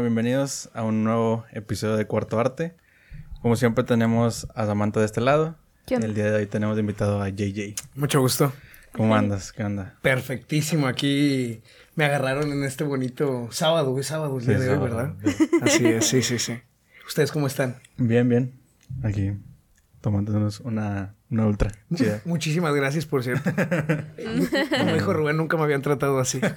[0.00, 2.74] Bueno, bienvenidos a un nuevo episodio de Cuarto Arte.
[3.42, 5.56] Como siempre tenemos a Samantha de este lado.
[5.84, 6.02] ¿Quién?
[6.02, 7.74] El día de hoy tenemos de invitado a JJ.
[7.96, 8.50] Mucho gusto.
[8.92, 9.52] ¿Cómo andas?
[9.52, 9.98] ¿Qué onda?
[10.00, 10.86] Perfectísimo.
[10.86, 11.62] Aquí
[11.96, 13.98] me agarraron en este bonito sábado.
[14.00, 15.16] Es sábado el día Sí, de hoy, sábado, ¿verdad?
[15.36, 15.50] sí.
[15.60, 16.54] Así es, sí, sí, sí.
[17.06, 17.76] ¿Ustedes cómo están?
[17.98, 18.58] Bien, bien.
[19.02, 19.32] Aquí
[20.00, 22.20] tomándonos una, una ultra chida.
[22.24, 23.50] Muchísimas gracias, por cierto.
[24.78, 26.40] Como dijo Rubén, nunca me habían tratado así.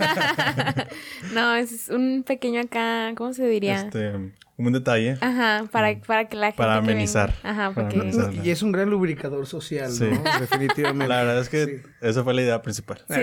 [1.34, 3.76] No, es un pequeño acá, ¿cómo se diría?
[3.82, 4.12] Este,
[4.58, 5.18] un detalle.
[5.22, 6.58] Ajá, para, para que la gente.
[6.58, 7.34] Para que amenizar.
[7.44, 7.96] Ajá, Para porque.
[8.00, 8.34] amenizar.
[8.46, 10.06] Y es un gran lubricador social, Sí.
[10.12, 10.22] ¿no?
[10.40, 11.08] Definitivamente.
[11.14, 11.72] La verdad es que Sí.
[12.02, 13.00] esa fue la idea principal.
[13.10, 13.22] Sí.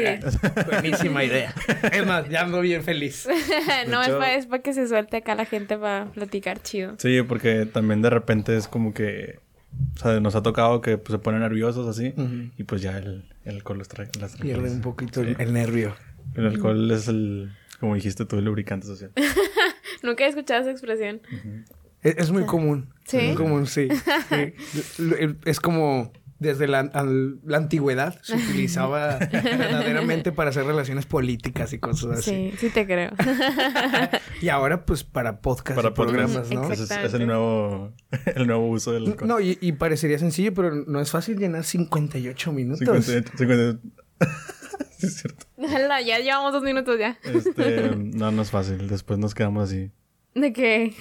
[0.71, 1.55] Buenísima idea.
[1.93, 3.29] Es más, ya ando bien feliz.
[3.89, 6.95] no, hecho- es para que se suelte acá la gente para platicar chido.
[6.99, 9.39] Sí, porque también de repente es como que...
[9.97, 12.15] O sea, nos ha tocado que pues, se ponen nerviosos así.
[12.57, 14.09] Y pues ya el, el alcohol los trae.
[14.21, 15.43] las Pierde un poquito el, Sí.
[15.43, 15.95] el nervio.
[16.35, 17.53] El alcohol es el...
[17.81, 19.11] Como dijiste tú, el lubricante social.
[20.03, 21.21] Nunca he escuchado esa expresión.
[22.03, 22.89] Es, es muy común.
[23.07, 23.17] ¿Sí?
[23.19, 23.89] Es muy común, sí.
[25.45, 31.79] Es como desde la, al- la antigüedad se utilizaba verdaderamente para hacer relaciones políticas y
[31.79, 32.51] cosas así.
[32.53, 33.11] Sí, sí te creo.
[34.43, 36.51] Y ahora, pues, para podcast Para y programas.
[36.51, 36.73] ¿no?
[36.73, 37.93] Es, el nuevo...
[38.35, 39.15] El nuevo uso del.
[39.25, 42.79] No, y, y parecería sencillo, pero no es fácil llenar 58 minutos.
[43.05, 43.79] 58, 58.
[44.99, 45.47] sí, es cierto.
[45.59, 47.19] Hola, ya llevamos dos minutos ya.
[47.23, 48.89] Este, no, no es fácil.
[48.89, 49.91] Después nos quedamos así.
[50.35, 50.95] De que.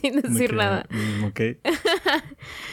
[0.00, 0.86] Sin de decir nada.
[0.90, 1.40] mm, ok.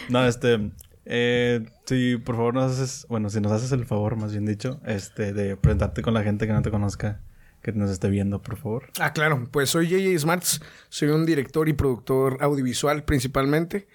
[0.09, 0.71] no, este...
[1.11, 3.07] Eh, sí, por favor nos haces...
[3.09, 6.45] Bueno, si nos haces el favor, más bien dicho, este, de presentarte con la gente
[6.45, 7.19] que no te conozca,
[7.63, 8.91] que nos esté viendo, por favor.
[8.99, 9.47] Ah, claro.
[9.51, 10.61] Pues soy JJ Smarts.
[10.89, 13.87] Soy un director y productor audiovisual principalmente.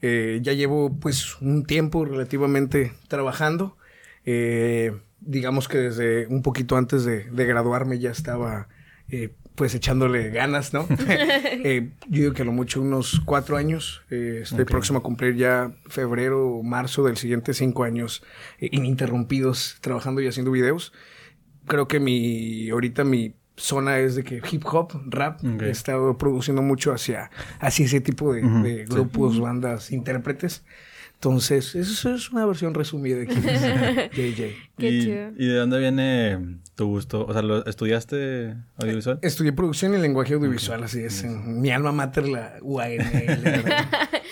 [0.00, 3.76] Eh, ya llevo pues un tiempo relativamente trabajando.
[4.24, 8.68] Eh, digamos que desde un poquito antes de, de graduarme ya estaba
[9.08, 10.86] eh, pues echándole ganas, ¿no?
[11.68, 14.02] Eh, yo digo que a lo mucho unos cuatro años.
[14.10, 18.22] Eh, estoy próximo a cumplir ya febrero o marzo del siguiente cinco años
[18.60, 20.92] eh, ininterrumpidos trabajando y haciendo videos
[21.66, 26.62] creo que mi ahorita mi zona es de que hip hop, rap, he estado produciendo
[26.62, 28.92] mucho hacia, hacia ese tipo de, Ujú, de sí.
[28.92, 30.62] grupos, bandas, intérpretes.
[31.16, 33.62] Entonces, eso es una versión resumida de quién es
[34.12, 34.42] JJ.
[34.78, 35.30] Qué y, chido.
[35.38, 37.24] ¿Y de dónde viene tu gusto?
[37.26, 39.18] O sea, ¿lo- ¿estudiaste audiovisual?
[39.22, 41.24] Estudié producción y lenguaje audiovisual, así es.
[41.24, 43.00] En mi alma mater, la UANL,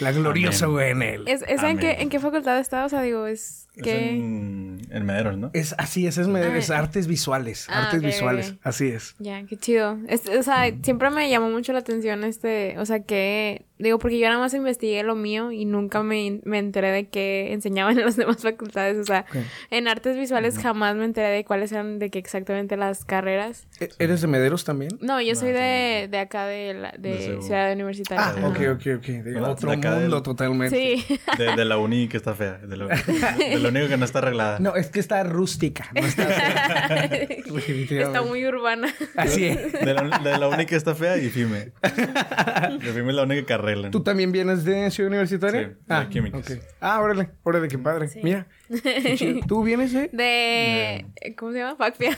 [0.01, 1.27] la gloriosa UANL.
[1.27, 1.79] ¿Es, ¿Esa en Amén.
[1.79, 2.85] qué, en qué facultad está?
[2.85, 5.51] O sea, digo, es Es en, en Mederos, ¿no?
[5.53, 6.79] Es así es, es, me- es Ah.
[6.79, 9.15] artes visuales, Ah, artes visuales, así es.
[9.19, 9.99] Ya, qué chido.
[10.09, 14.19] Este, o sea, siempre me llamó mucho la atención este, o sea, que, digo, porque
[14.19, 18.05] yo nada más investigué lo mío y nunca me, me enteré de qué enseñaban en
[18.07, 18.99] las demás facultades.
[18.99, 19.25] O sea,
[19.71, 23.67] en artes visuales jamás me enteré de cuáles eran, de qué exactamente las carreras.
[23.81, 24.93] ¿E- ¿Eres de Mederos también?
[25.01, 27.43] No, yo soy No, de, de acá de, la, de, De.
[27.43, 28.25] Ciudad Universitaria.
[28.25, 28.49] Ah, Ajá.
[28.49, 29.07] ok, ok, ok.
[29.07, 30.77] De Bueno, otro de mundo del- totalmente.
[30.99, 31.19] Sí.
[31.39, 32.59] De, de la uni que está fea.
[32.59, 32.87] De lo,
[33.39, 34.59] de lo único que no está arreglada.
[34.59, 36.25] No, es que está rústica, no está.
[37.55, 38.93] Está muy urbana.
[39.17, 39.73] Así es.
[39.73, 41.73] De la, de la uni que está fea y FIME.
[41.83, 43.91] De FIME es la única que arreglan.
[43.91, 45.69] ¿Tú también vienes de Ciudad Universitaria?
[45.69, 46.51] Sí, de ah, químicas.
[46.51, 46.59] ok.
[46.81, 48.09] Ah, órale, órale, qué padre.
[48.09, 48.21] Sí.
[48.23, 48.47] Mira.
[49.49, 50.09] ¿Tú vienes de...?
[50.13, 51.35] De...
[51.37, 51.77] ¿Cómo se llama?
[51.77, 52.17] Facpia.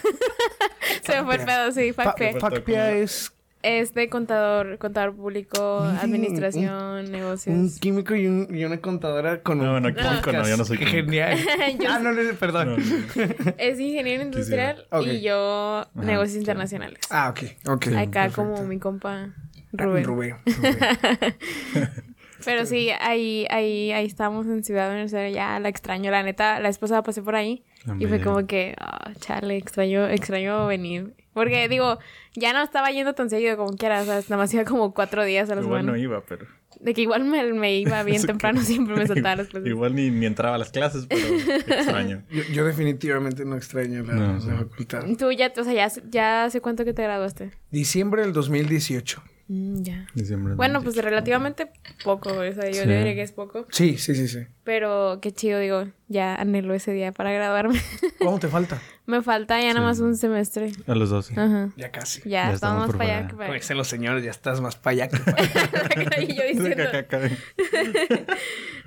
[1.02, 2.40] se me fue el pedo, sí, Fa- Facpia.
[2.40, 3.35] Facpia es
[3.68, 7.80] Es de contador, contador público, Miren, administración, un negocios.
[7.80, 10.78] químico y, un- y una contadora con No, un no, químico no, yo no soy
[10.78, 10.96] químico.
[10.96, 11.36] genial.
[11.80, 12.68] Yo ah, no, no, perdón.
[12.68, 13.54] No, no.
[13.58, 17.00] Es ingeniero industrial y yo negocios internacionales.
[17.10, 17.86] Ah, ok, ok.
[17.96, 19.30] Acá como mi compa
[19.72, 20.04] Rubén.
[20.04, 20.36] Rubén.
[20.46, 21.36] Rubén.
[22.44, 26.68] Pero sí, ahí, ahí, ahí estamos en Ciudad Universitaria, ya la extraño, la neta, la
[26.68, 27.64] esposa pasé por ahí
[27.98, 31.14] y fue como que, ah, chale, extraño, extraño venir.
[31.36, 31.98] Porque digo,
[32.34, 35.22] ya no estaba yendo tan seguido como quiera, o sea, nada más iba como cuatro
[35.22, 35.92] días a la Igual semana.
[35.98, 36.46] no iba, pero...
[36.80, 39.68] De que igual me, me iba bien temprano, que- siempre me saltaba las clases.
[39.68, 41.26] Igual ni, ni entraba a las clases, pero
[41.76, 42.22] extraño.
[42.30, 45.04] Yo, yo definitivamente no extraño la, No, la facultad.
[45.18, 47.50] Tú ya, o sea, ya, ya hace cuánto que te graduaste.
[47.70, 49.22] Diciembre del 2018.
[49.48, 50.06] Mm, ya.
[50.14, 51.08] Diciembre Bueno, pues 2018.
[51.08, 51.70] relativamente
[52.02, 52.88] poco, o sea, yo Sí.
[52.88, 53.66] le diría que es poco.
[53.70, 54.40] Sí, sí, sí, sí.
[54.64, 57.80] Pero qué chido, digo, ya anhelo ese día para graduarme.
[58.18, 58.80] ¿Cómo te falta?
[59.06, 60.72] Me falta ya nada más un semestre.
[60.88, 61.34] A los dos, sí.
[61.36, 61.70] Ajá.
[61.76, 62.22] Ya casi.
[62.22, 63.74] Ya, Ya estamos para allá que Como para allá.
[63.76, 65.36] los señores, ya estás más para allá que para
[66.16, 66.20] allá.
[66.22, 66.82] y yo diciendo...
[66.82, 68.36] Acá, acá, acá.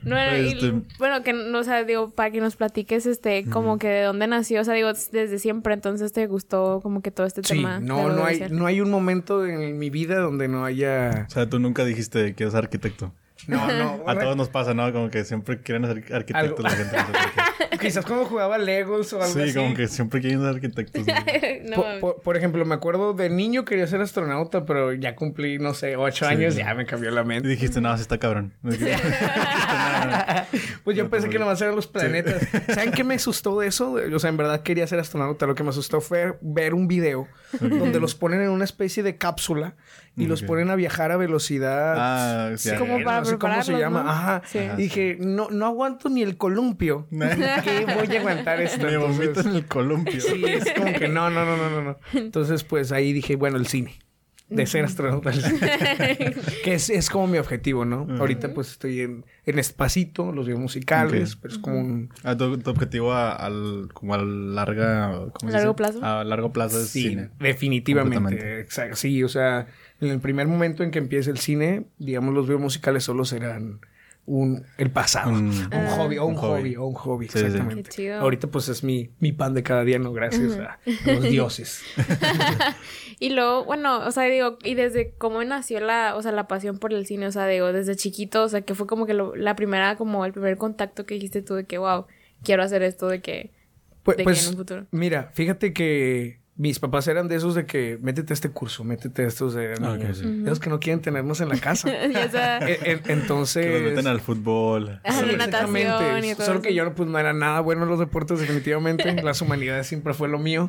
[0.04, 3.78] No, y- Este- bueno, que no, o sea, digo, para que nos platiques, este, como
[3.78, 7.26] que de dónde nació, o sea, digo, desde siempre, entonces te gustó como que todo
[7.26, 7.80] este Sí, tema.
[7.80, 11.26] no, no hay, no hay un momento en mi vida donde no haya...
[11.28, 13.14] O sea, tú nunca dijiste que eres arquitecto.
[13.48, 14.04] No, no.
[14.08, 14.92] A todos nos pasa, ¿no?
[14.92, 16.62] Como que siempre quieren ser arquitectos Algo.
[16.64, 16.98] la gente.
[17.80, 19.54] Quizás cuando jugaba Legos o algo Sí, así.
[19.54, 21.06] como que siempre quieren ser arquitectos.
[22.02, 25.96] por, por ejemplo, me acuerdo de niño quería ser astronauta, pero ya cumplí, no sé,
[25.96, 26.32] ocho Sí.
[26.34, 27.48] años, ya me cambió la Y mente.
[27.48, 28.54] dijiste, no, sí está cabrón.
[28.62, 31.46] No dijiste, "No, Pues yo No, pensé no, que no.
[31.46, 32.46] nomás eran los planetas.
[32.74, 33.94] ¿Saben qué me asustó de eso?
[34.14, 35.46] O sea, en verdad quería ser astronauta.
[35.46, 37.28] Lo que me asustó fue ver un video
[37.60, 39.76] donde los ponen en una especie de cápsula
[40.16, 41.96] y los ponen a viajar a velocidad.
[41.98, 42.72] Ah, Sí.
[42.78, 44.04] Como para no sé cómo se llama.
[44.04, 44.10] ¿no?
[44.10, 44.42] Ajá.
[44.46, 44.60] Sí.
[44.60, 47.08] Ajá, Y dije, no, no aguanto ni el columpio.
[47.10, 48.86] ¿Qué voy a aguantar esto?
[48.86, 50.20] Me vomito en el columpio.
[50.22, 51.98] Sí, es como que no, no, no, no, no.
[52.14, 54.00] Entonces, pues ahí dije, bueno, el cine.
[54.50, 55.32] De ser astronauta.
[56.64, 58.08] que es, es como mi objetivo, ¿no?
[58.20, 61.40] Ahorita pues estoy en, en Espacito, los videos musicales, Ok.
[61.44, 62.10] pero es como un...
[62.24, 65.12] Ah, tu, tu objetivo a- al, como a larga...
[65.34, 65.78] ¿cómo se ¿Largo dice?
[65.78, 66.06] plazo?
[66.06, 67.30] A largo plazo es Sí, cine.
[67.40, 68.60] definitivamente.
[68.60, 68.96] Exacto.
[68.96, 69.68] Sí, o sea,
[70.02, 73.80] en el primer momento en que empiece el cine, digamos, los videos musicales solo serán
[74.32, 75.32] un, el pasado.
[75.32, 75.96] Un- Un, Ah.
[75.98, 76.60] hobby, o un, Un hobby.
[76.62, 76.76] hobby.
[76.76, 78.14] o un hobby, Sí, exactamente.
[78.14, 80.14] Ahorita pues es mi, mi pan de cada día, ¿no?
[80.14, 80.80] Gracias a,
[81.10, 81.82] a los dioses.
[83.22, 86.80] Y luego, bueno, o sea, digo, y desde cómo nació la, o sea, la pasión
[86.80, 89.36] por el cine, o sea, digo, desde chiquito, o sea, que fue como que lo-
[89.36, 92.06] la primera, como el primer contacto que dijiste tú de que, wow,
[92.44, 93.52] quiero hacer esto, de que,
[94.04, 94.86] Pues, de que pues, en un futuro.
[94.92, 99.24] Mira, fíjate que mis papás eran de esos de que métete a este curso, métete
[99.24, 100.18] a estos de Ah, ok, niños.
[100.18, 100.42] sí.
[100.46, 101.88] Esos que no quieren tenernos en la casa.
[102.04, 102.12] E-
[102.84, 103.66] e- Entonces.
[103.66, 105.00] Que los meten al fútbol.
[105.10, 106.28] Sí, la natación exactamente.
[106.28, 106.76] y todo Solo que eso.
[106.78, 109.14] yo pues no era nada bueno en los deportes definitivamente.
[109.24, 110.68] Las humanidades siempre fue lo mío.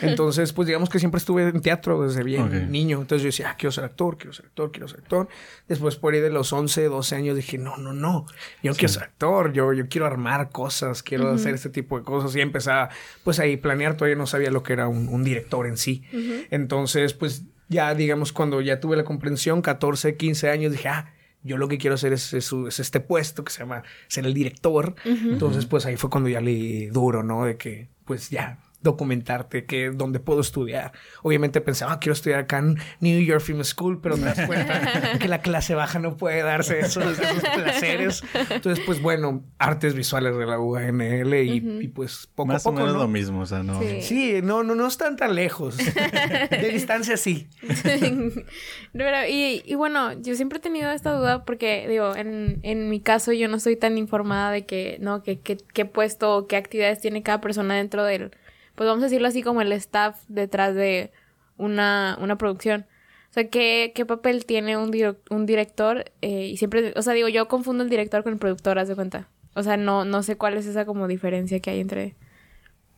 [0.00, 2.52] Entonces, pues digamos que siempre estuve en teatro desde bien Ok.
[2.70, 3.00] niño.
[3.00, 5.28] Entonces yo decía, ah, quiero ser actor, quiero ser actor, quiero ser actor.
[5.68, 8.26] Después por ahí de los 11, 12 años dije, no, no, no.
[8.62, 12.04] Yo no quiero ser actor, yo, yo quiero armar cosas, quiero hacer este tipo de
[12.04, 12.34] cosas.
[12.36, 12.90] Y empezaba
[13.24, 13.96] pues ahí a planear.
[13.96, 16.02] Todavía no sabía lo que era un, un director en sí.
[16.50, 21.12] Entonces, pues ya digamos cuando ya tuve la comprensión, 14, 15 años, dije, ah,
[21.42, 24.34] yo lo que quiero hacer es, es- es este puesto que se llama ser el
[24.34, 24.94] director.
[25.32, 27.44] Entonces, pues ahí fue cuando ya le duro, ¿no?
[27.46, 30.92] De que, pues ya documentarte que dónde puedo estudiar.
[31.22, 35.18] Obviamente pensaba, ah, quiero estudiar acá en New York Film School, pero te das cuenta
[35.18, 38.22] que la clase baja no puede darse esos, esos placeres.
[38.50, 42.72] Entonces, pues bueno, artes visuales de la UANL y, y, pues poco Más a o
[42.72, 43.02] poco, menos ¿no?
[43.02, 43.80] lo mismo, o sea, no.
[43.80, 44.02] Sí.
[44.02, 45.76] Sí, no, no, no están tan lejos.
[45.76, 47.48] De distancia sí.
[48.92, 53.00] Pero, y, y bueno, yo siempre he tenido esta duda porque, digo, en, en mi
[53.00, 55.22] caso yo no estoy tan informada de que, ¿no?
[55.22, 58.32] Que, que, qué puesto o qué actividades tiene cada persona dentro del,
[58.74, 61.12] pues vamos a decirlo así, como el staff detrás de
[61.56, 62.86] una, una producción.
[63.30, 66.04] O sea, ¿qué, qué papel tiene un, dir- un director?
[66.20, 68.94] Eh, y siempre, o sea, digo, yo confundo el director con el productor, haz de
[68.94, 69.28] cuenta.
[69.54, 72.14] O sea, no, no sé cuál es esa como diferencia que hay entre...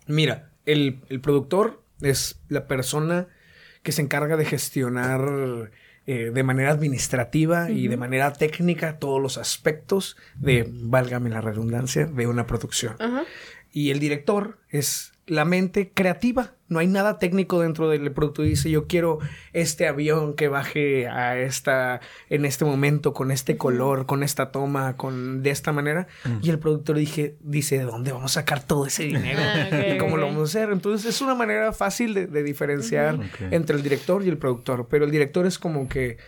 [0.07, 3.29] Mira, el, el productor es la persona
[3.83, 5.71] que se encarga de gestionar
[6.07, 12.07] eh, de manera administrativa y de manera técnica todos los aspectos de, válgame la redundancia,
[12.07, 12.97] de una producción.
[13.73, 16.53] Y el director es la mente creativa.
[16.69, 18.43] No hay nada técnico dentro del producto.
[18.43, 19.19] Dice, yo quiero
[19.53, 22.01] este avión que baje a esta,
[22.31, 26.07] en este momento, con este color, con esta toma, con de esta manera.
[26.43, 29.41] Y el productor dije, dice, ¿de dónde vamos a sacar todo ese dinero?
[29.43, 30.73] Ah, ok, ¿Y cómo lo vamos a hacer?
[30.73, 33.19] Entonces es una manera fácil de, de diferenciar
[33.51, 34.89] entre el director y el productor.
[34.89, 36.19] Pero el director es como que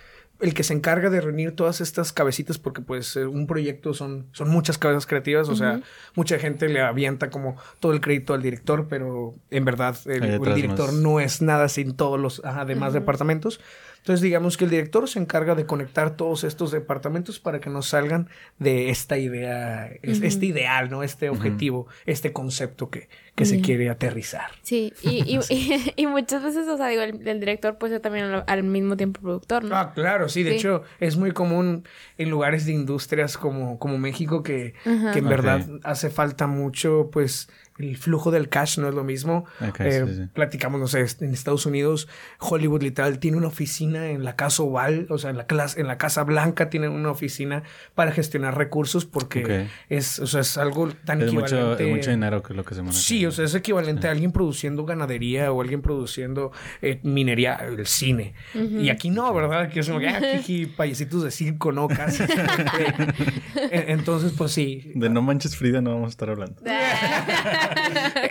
[0.40, 4.26] el que se encarga de reunir todas estas cabecitas, porque pues eh, un proyecto son,
[4.32, 5.80] son muchas cabezas creativas, o sea,
[6.14, 10.92] mucha gente le avienta como todo el crédito al director, pero en verdad el, director
[10.92, 10.94] más.
[10.94, 13.60] no es nada sin todos los ajá, demás departamentos.
[13.98, 17.88] Entonces digamos que el director se encarga de conectar todos estos departamentos para que nos
[17.88, 18.28] salgan
[18.60, 21.02] de esta idea, es- este ideal, ¿no?
[21.02, 23.62] Este objetivo, este concepto que, que se Ya.
[23.64, 24.50] quiere aterrizar.
[24.62, 28.00] Sí, y, y, y, y muchas veces, o sea, digo, el, el director puede ser
[28.02, 29.76] también al, al mismo tiempo productor, ¿no?
[29.76, 30.42] Ah, claro, sí.
[30.42, 30.56] De Sí.
[30.56, 31.84] hecho, es muy común
[32.18, 34.74] en lugares de industrias como, como México que,
[35.12, 39.44] que en verdad hace falta mucho, pues, el flujo del cash no es lo mismo.
[39.60, 40.22] Ok, Eh, sí, sí.
[40.32, 42.08] Platicamos, no sé, en Estados Unidos,
[42.40, 45.86] Hollywood literal tiene una oficina en la Casa Oval, o sea, en la, clas- en
[45.86, 47.64] la Casa Blanca tienen una oficina
[47.94, 51.84] para gestionar recursos porque es, o sea, es algo tan Es mucho, equivalente.
[51.90, 52.98] es mucho dinero que lo que se maneja.
[52.98, 56.52] Sí, o sea, es equivalente a alguien produciendo ganadería o alguien produciendo
[56.82, 58.34] eh, minería, el cine.
[58.54, 59.68] Y aquí no, ¿verdad?
[59.70, 62.22] Que es como que, ah, jiji, payasitos de circo, no, casi.
[63.70, 64.92] Eh, Entonces, pues sí.
[64.94, 66.60] De No Manches Frida no vamos a estar hablando.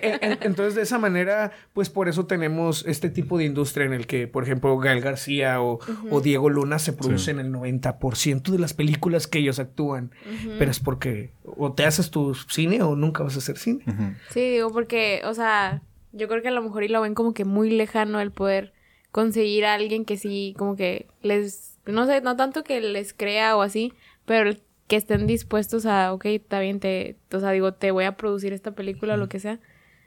[0.02, 4.08] En- Entonces, de esa manera, pues por eso tenemos este tipo de industria en el
[4.08, 8.74] que, por ejemplo, Gael García o, o Diego Luna se producen el 90% de las
[8.74, 10.12] películas que ellos actúan.
[10.58, 13.84] Pero es porque o te haces tu cine o nunca vas a hacer cine.
[14.30, 17.34] Sí, digo, porque, o sea, yo creo que a lo mejor y lo ven como
[17.34, 18.74] que muy lejano el poder
[19.12, 23.56] conseguir a alguien que sí, como que les, no sé, no tanto que les crea
[23.56, 23.94] o así,
[24.26, 28.04] pero el que estén dispuestos a, ok, está bien, te, o sea, digo, te voy
[28.04, 29.60] a producir esta película o lo que sea.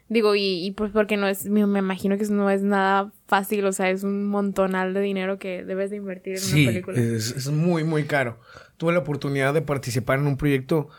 [0.07, 3.65] Digo, y, y pues porque no es, me, me imagino que no es nada fácil,
[3.65, 6.99] o sea, es un montonal de dinero que debes de invertir en Sí, una película.
[6.99, 8.39] es, es muy, muy caro.
[8.77, 10.89] Tuve la oportunidad de participar en un proyecto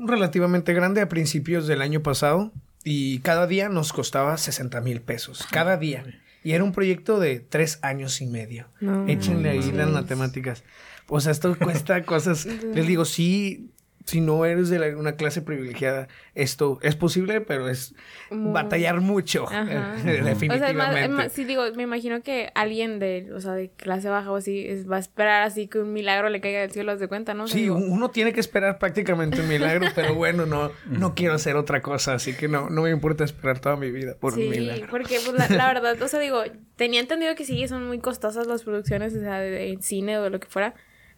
[0.00, 2.52] relativamente grande a principios del año pasado
[2.84, 5.46] y cada día nos costaba 60 mil pesos.
[5.50, 6.04] Cada día.
[6.42, 8.66] Y era un proyecto de tres años y medio.
[8.80, 10.64] No Échenle ahí las matemáticas.
[11.06, 12.46] O sea, esto cuesta cosas.
[12.74, 13.70] Les digo, sí,
[14.10, 17.94] si no eres de la- una clase privilegiada, esto es posible, pero es
[18.30, 19.46] Muy- batallar mucho.
[19.48, 19.94] Ajá.
[20.04, 20.50] definitivamente.
[20.54, 24.08] O sea, más, más- sí, digo, me imagino que alguien de, o sea, de clase
[24.08, 26.92] baja o así, es- va a esperar así que un milagro le caiga del cielo,
[26.92, 27.44] haz de cuenta, ¿no?
[27.44, 31.14] O sea, Sí, digo, uno tiene que esperar prácticamente un milagro, pero bueno, no, no
[31.14, 34.34] quiero hacer otra cosa, así que no, no me importa esperar toda mi vida por
[34.34, 34.86] un Sí, milagro.
[34.90, 36.42] porque pues, la, la verdad, o sea, digo,
[36.76, 40.22] tenía entendido que sí, son muy costosas las producciones, o sea, de, de cine o
[40.22, 40.74] de lo que fuera,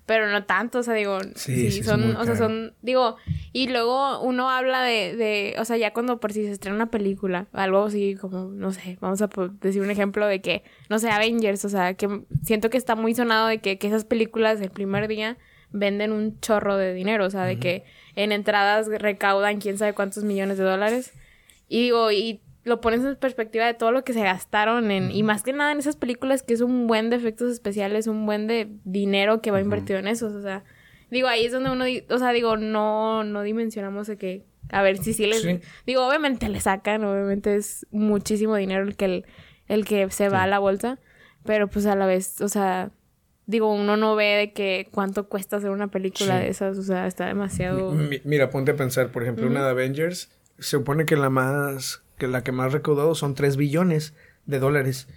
[0.06, 3.16] pero no tanto, o sea, digo, Sí, sí, son, o sea, son, digo,
[3.52, 6.90] y luego uno habla de, de, o sea, ya cuando por si se estrena una
[6.90, 9.28] película, algo así como, no sé, vamos a
[9.60, 13.14] decir un ejemplo de que, no sé, Avengers, o sea, que siento que está muy
[13.14, 15.38] sonado de que, que esas películas el primer día
[15.70, 20.24] venden un chorro de dinero, o sea, de que en entradas recaudan quién sabe cuántos
[20.24, 21.12] millones de dólares.
[21.68, 25.22] Y digo, y lo pones en perspectiva de todo lo que se gastaron en, y
[25.22, 28.46] más que nada en esas películas que es un buen de efectos especiales, un buen
[28.46, 30.62] de dinero que va invertido en eso, o sea,
[31.10, 34.98] digo, ahí es donde uno, o sea, digo, no, no dimensionamos de que, a ver,
[34.98, 35.60] si sí les, Sí.
[35.86, 39.26] digo, obviamente le sacan, obviamente es muchísimo dinero el que, el,
[39.66, 40.98] el que se va a la bolsa,
[41.44, 42.90] pero pues a la vez, o sea,
[43.46, 46.44] digo, uno no ve de que cuánto cuesta hacer una película Sí.
[46.44, 47.90] de esas, o sea, está demasiado...
[47.90, 52.02] Mi- Mira, ponte a pensar, por ejemplo, una de Avengers, se supone que la más,
[52.22, 54.14] que la que más recaudado son 3 billones
[54.46, 55.08] de dólares.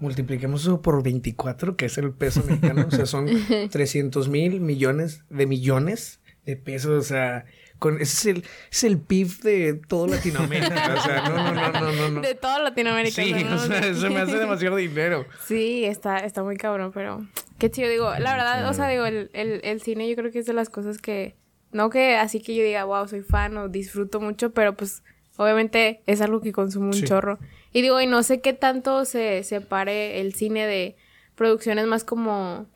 [0.00, 3.26] Multipliquemos eso por 24, que es el peso mexicano, o sea, son
[3.70, 7.44] 300 mil millones de millones de pesos, o sea,
[7.78, 11.80] con, ese es el, es el PIB de todo Latinoamérica, o sea, no, no, no,
[11.80, 12.08] no, no.
[12.12, 12.20] no.
[12.22, 13.22] De toda Latinoamérica.
[13.22, 13.56] Sí, ¿no?
[13.56, 15.26] o sea, eso me hace demasiado dinero.
[15.46, 17.26] Sí, está, está muy cabrón, pero
[17.58, 17.90] qué chido.
[17.90, 20.54] Digo, la verdad, o sea, digo, el, el, el cine yo creo que es de
[20.54, 21.36] las cosas que,
[21.72, 25.02] no que así que yo diga, wow, soy fan o disfruto mucho, pero pues
[25.36, 27.04] obviamente es algo que consumo un Sí.
[27.04, 27.38] chorro.
[27.72, 30.96] Y digo, y no sé qué tanto se separe el cine de
[31.34, 32.66] producciones más como,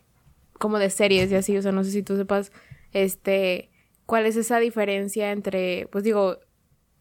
[0.53, 2.51] como de series y así, o sea, no sé si tú sepas,
[2.91, 3.69] este,
[4.05, 6.37] cuál es esa diferencia entre, pues digo,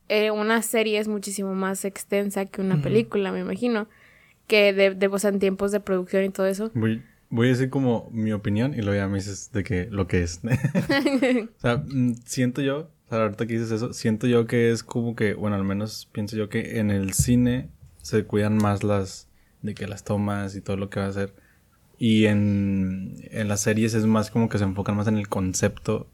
[0.09, 3.89] eh, una serie es muchísimo más extensa que una película, me imagino.
[4.47, 6.71] Que de, de, o sea, en tiempos de producción y todo eso.
[6.73, 10.07] Voy, voy a decir como mi opinión y luego ya me dices de que lo
[10.07, 10.41] que es.
[10.45, 14.83] o sea, mm, siento yo, o sea, ahorita que dices eso, siento yo que es
[14.83, 17.71] como que, bueno, al menos pienso yo que en el cine
[18.03, 19.29] se cuidan más las,
[19.63, 21.35] de que las tomas y todo lo que va a hacer.
[21.99, 26.07] Y en, en las series es más como que se enfocan más en el concepto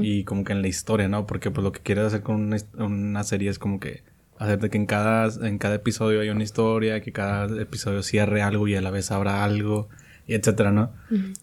[0.00, 1.26] y como que en la historia, ¿no?
[1.26, 4.02] Porque pues lo que quieres hacer con una, una serie es como que
[4.38, 8.68] hacerte que en cada, en cada episodio hay una historia, que cada episodio cierre algo
[8.68, 9.88] y a la vez abra algo,
[10.26, 10.92] y etcétera, ¿no?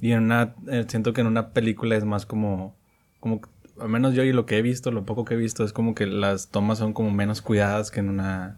[0.02, 2.76] Y en una, eh, siento que en una película es más como,
[3.20, 3.42] como,
[3.84, 5.94] al menos yo y lo que he visto, lo poco que he visto, es como
[5.94, 8.58] que las tomas son como menos cuidadas que en una,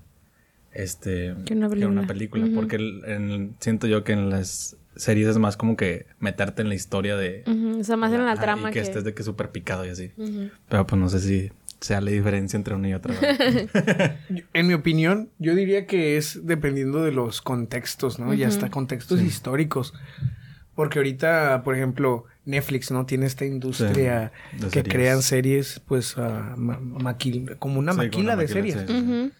[0.71, 2.07] este, Que una que en una película.
[2.07, 2.55] película, Ujú.
[2.55, 6.69] porque el- en- siento yo que en las series es más como que meterte en
[6.69, 7.43] la historia de...
[7.47, 8.85] Ujú, O sea, más en la trama y que, que...
[8.85, 10.11] estés de que súper picado y así.
[10.69, 11.51] Pero pues no sé si
[11.81, 13.13] sea la diferencia entre una y otra.
[14.53, 18.33] En mi opinión, yo diría que es dependiendo de los contextos, ¿no?
[18.33, 19.93] Y hasta contextos históricos.
[20.75, 23.05] Porque ahorita, por ejemplo, Netflix, ¿no?
[23.05, 24.93] Tiene esta industria Sí, que series.
[24.93, 29.31] crean series, pues, ma- maquil- como una Sí, maquila una de maquila, series.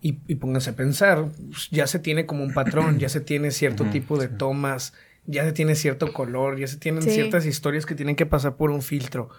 [0.00, 3.50] Y, y pónganse a pensar, pues, ya se tiene como un patrón, ya se tiene
[3.50, 4.92] cierto tipo de tomas,
[5.26, 7.10] ya se tiene cierto color, ya se tienen Sí.
[7.10, 9.30] ciertas historias que tienen que pasar por un filtro.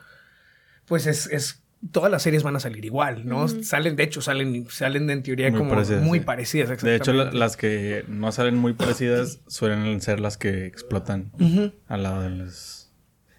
[0.88, 3.48] Pues es, es todas las series van a salir igual, ¿no?
[3.48, 6.26] Salen, de hecho, salen, salen en teoría Muy como parecidas, muy sí.
[6.26, 6.82] parecidas.
[6.82, 11.32] De hecho, la- las que no salen muy parecidas suelen ser las que explotan
[11.88, 12.92] al lado de las...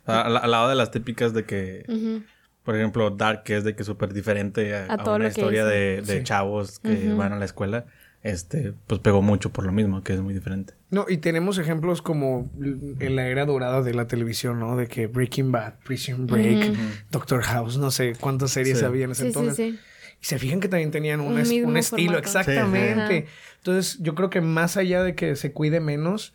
[0.05, 2.23] Al, al lado de las típicas de que...
[2.63, 6.03] Por ejemplo, Dark, que es de que súper diferente a, A a una historia de,
[6.03, 6.25] de Sí.
[6.25, 7.87] chavos que van a la escuela.
[8.27, 10.75] Este, pues pegó mucho por lo mismo, que es muy diferente.
[10.91, 14.77] No, y tenemos ejemplos como en la era dorada de la televisión, ¿no?
[14.77, 16.75] De que Breaking Bad, Prison Break,
[17.11, 18.85] Doctor House, no sé cuántas series Sí.
[18.85, 19.57] había en ese Sí, entonces.
[19.57, 19.79] sí.
[20.21, 23.23] Y se fijan que también tenían un, Un es- mismo un estilo, exactamente.
[23.23, 26.33] Sí, Entonces, yo creo que más allá de que se cuide menos,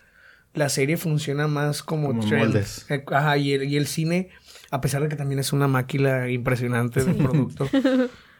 [0.53, 2.43] la serie funciona más como, Como trend.
[2.45, 2.85] moldes.
[2.89, 4.29] Eh, Ajá, y el, y el cine,
[4.69, 7.67] a pesar de que también es una máquina impresionante de producto,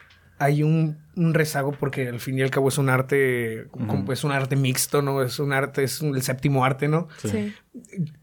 [0.42, 4.12] hay un, un rezago porque al fin y al cabo es un arte, como- Ujú.
[4.12, 5.22] es un arte mixto, ¿no?
[5.22, 7.08] Es un arte, es un- el séptimo arte, ¿no?
[7.22, 7.54] Sí.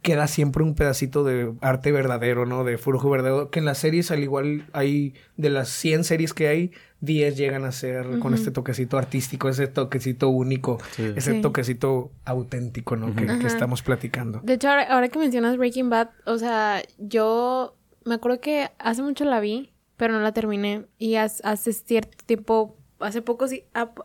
[0.01, 2.63] Queda siempre un pedacito de arte verdadero, ¿no?
[2.63, 3.49] De furjo verdadero.
[3.51, 6.71] Que en las series, al igual, hay de las 100 series que hay,
[7.01, 11.13] 10 llegan a ser con este toquecito artístico, ese toquecito único, Sí.
[11.15, 11.41] ese Sí.
[11.41, 13.15] toquecito auténtico, ¿no?
[13.15, 14.41] que, estamos platicando.
[14.43, 19.01] De hecho, ahora, ahora que mencionas Breaking Bad, o sea, yo me acuerdo que hace
[19.01, 20.85] mucho la vi, pero no la terminé.
[20.97, 23.47] Y hace, cierto tiempo, hace poco,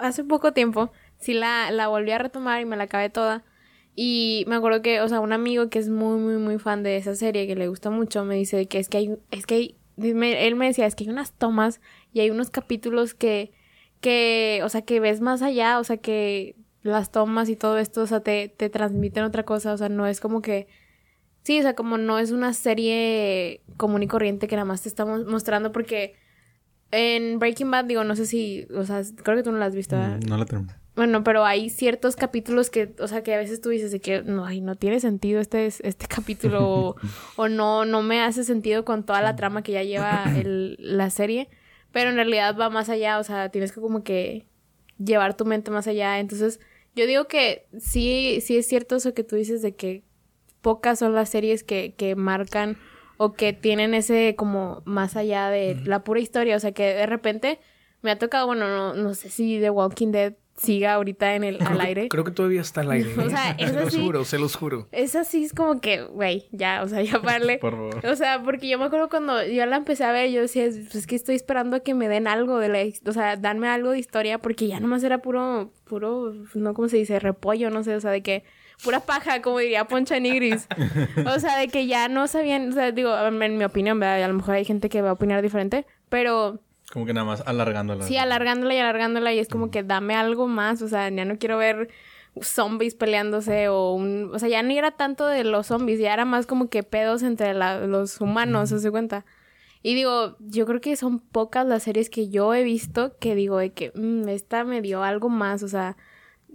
[0.00, 3.44] hace poco tiempo, sí la, la volví a retomar y me la acabé toda.
[3.94, 6.96] Y me acuerdo que, o sea, un amigo que es muy, muy, muy fan de
[6.96, 9.76] esa serie, que le gusta mucho, me dice que es que hay, es que hay,
[9.96, 11.80] él me decía, es que hay unas tomas
[12.12, 13.52] y hay unos capítulos que,
[14.00, 18.02] que, o sea, que ves más allá, o sea, que las tomas y todo esto,
[18.02, 20.66] o sea, te, te transmiten otra cosa, o sea, no es como que,
[21.44, 24.88] sí, o sea, como no es una serie común y corriente que nada más te
[24.88, 26.16] estamos mostrando porque
[26.90, 29.74] en Breaking Bad, digo, no sé si, o sea, creo que tú no la has
[29.74, 30.20] visto, ¿verdad?
[30.22, 30.72] Mm, No la terminé.
[30.96, 34.22] Bueno, pero hay ciertos capítulos que, o sea, que a veces tú dices de que
[34.22, 36.96] no, ay, no tiene sentido este, este capítulo o,
[37.36, 41.10] o no, no me hace sentido con toda la trama que ya lleva el, la
[41.10, 41.48] serie,
[41.90, 44.46] pero en realidad va más allá, o sea, tienes que como que
[45.04, 46.20] llevar tu mente más allá.
[46.20, 46.60] Entonces,
[46.94, 50.04] yo digo que sí, sí es cierto eso que tú dices de que
[50.64, 52.78] pocas son las series que, que marcan
[53.18, 57.06] o que tienen ese como más allá de la pura historia, o sea, que de
[57.06, 57.60] repente
[58.00, 61.62] me ha tocado, bueno, no, no sé si The Walking Dead siga ahorita en el,
[61.62, 62.08] al aire.
[62.08, 63.12] Creo que todavía está al aire.
[63.18, 64.88] O sea, se eso los juro, se los juro.
[64.92, 67.58] Es así, es como que, güey, ya, o sea, ya parle.
[67.58, 68.06] Por favor.
[68.06, 70.94] O sea, porque yo me acuerdo cuando yo la empecé a ver, yo decía, pues
[70.94, 73.90] es que estoy esperando a que me den algo de la, o sea, danme algo
[73.90, 77.18] de historia, porque ya nomás era puro, puro, no, ¿cómo se dice?
[77.18, 78.44] Repollo, no sé, o sea, de que,
[78.82, 80.66] pura paja, como diría Poncha Nigris.
[81.26, 84.22] O sea, de que ya no sabían, o sea, digo, en mi opinión, ¿verdad?
[84.24, 86.60] A lo mejor hay gente que va a opinar diferente, pero
[86.92, 88.04] Como que nada más alargándola.
[88.04, 91.38] sí, alargándola y alargándola, y es como que dame algo más, o sea, ya no
[91.38, 91.88] quiero ver
[92.40, 94.30] zombies peleándose o un...
[94.34, 97.22] O sea, ya no era tanto de los zombies, ya era más como que pedos
[97.22, 99.24] entre la- los humanos, ¿se cuenta?
[99.82, 103.58] Y digo, yo creo que son pocas las series que yo he visto que digo
[103.58, 105.96] de que "Mm, esta me dio algo más, o sea,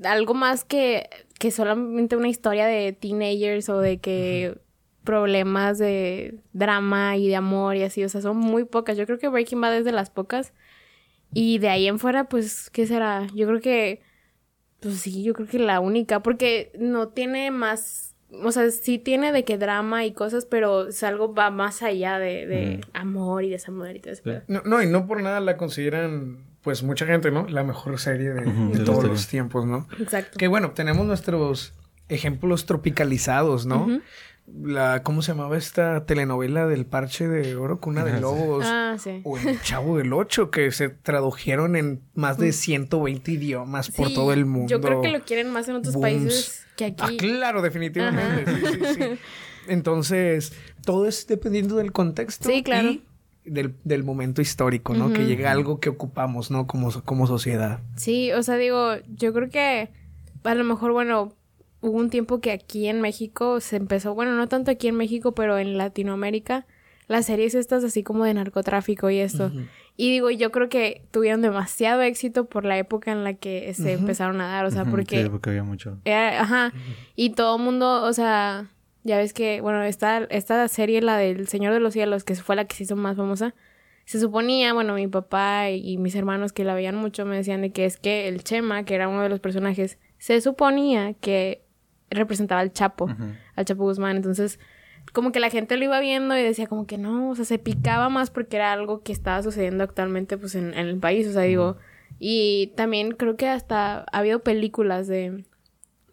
[0.03, 4.59] algo más que, que solamente una historia de teenagers o de que
[5.03, 8.97] problemas de drama y de amor y así, o sea, son muy pocas.
[8.97, 10.53] Yo creo que Breaking Bad es de las pocas.
[11.33, 13.25] Y de ahí en fuera, pues, ¿qué será?
[13.33, 14.01] Yo creo que,
[14.81, 19.31] pues sí, yo creo que la única, porque no tiene más, o sea, sí tiene
[19.31, 23.49] de que drama y cosas, pero es algo va más allá de, de amor y
[23.49, 24.23] desamor y todo eso.
[24.47, 27.47] No, y no por nada la consideran, pues mucha gente, ¿no?
[27.47, 29.87] La mejor serie de, todos los tiempos, ¿no?
[29.99, 30.37] Exacto.
[30.37, 31.73] Que bueno, tenemos nuestros
[32.09, 34.01] ejemplos tropicalizados, ¿no?
[34.63, 38.65] La, ¿cómo se llamaba esta telenovela del parche de oro, cuna de Ah, lobos?
[38.67, 39.21] Ah, sí.
[39.23, 44.33] O el Chavo del Ocho, que se tradujeron en más de 120 idiomas por todo
[44.33, 44.67] el mundo.
[44.67, 46.01] Yo creo que lo quieren más en otros Booms.
[46.03, 47.03] países que aquí.
[47.05, 48.45] Ah, claro, definitivamente.
[48.45, 49.19] Sí, sí, sí.
[49.67, 52.49] Entonces, todo es dependiendo del contexto.
[52.49, 52.89] Sí, claro.
[52.89, 53.03] y
[53.49, 55.11] del, del momento histórico, ¿no?
[55.13, 56.67] Que llega algo que ocupamos, ¿no?
[56.67, 57.81] Como, como sociedad.
[57.95, 59.89] Sí, o sea, digo, yo creo que
[60.43, 61.33] a lo mejor, bueno,
[61.81, 65.33] hubo un tiempo que aquí en México se empezó, bueno, no tanto aquí en México,
[65.33, 66.65] pero en Latinoamérica,
[67.07, 69.51] las series estas así como de narcotráfico y esto.
[69.97, 73.93] Y digo, yo creo que tuvieron demasiado éxito por la época en la que se
[73.93, 75.23] empezaron a dar, o sea, porque...
[75.23, 75.97] Sí, porque había mucho.
[76.05, 76.71] Era- ajá.
[77.15, 78.69] Y todo el mundo, o sea,
[79.09, 82.55] ya ves que, bueno, esta, esta serie, la del Señor de los Cielos, que fue
[82.55, 83.53] la que se hizo más famosa,
[84.05, 87.61] se suponía, bueno, mi papá y, y mis hermanos que la veían mucho me decían
[87.61, 91.63] de que es que el Chema, que era uno de los personajes, se suponía que
[92.09, 93.07] representaba al Chapo,
[93.55, 94.17] al Chapo Guzmán.
[94.17, 94.59] Entonces,
[95.13, 97.59] como que la gente lo iba viendo y decía como que no, o sea, se
[97.59, 101.31] picaba más porque era algo que estaba sucediendo actualmente pues en, en el país, o
[101.33, 101.77] sea, digo,
[102.19, 105.45] y también creo que hasta ha habido películas de,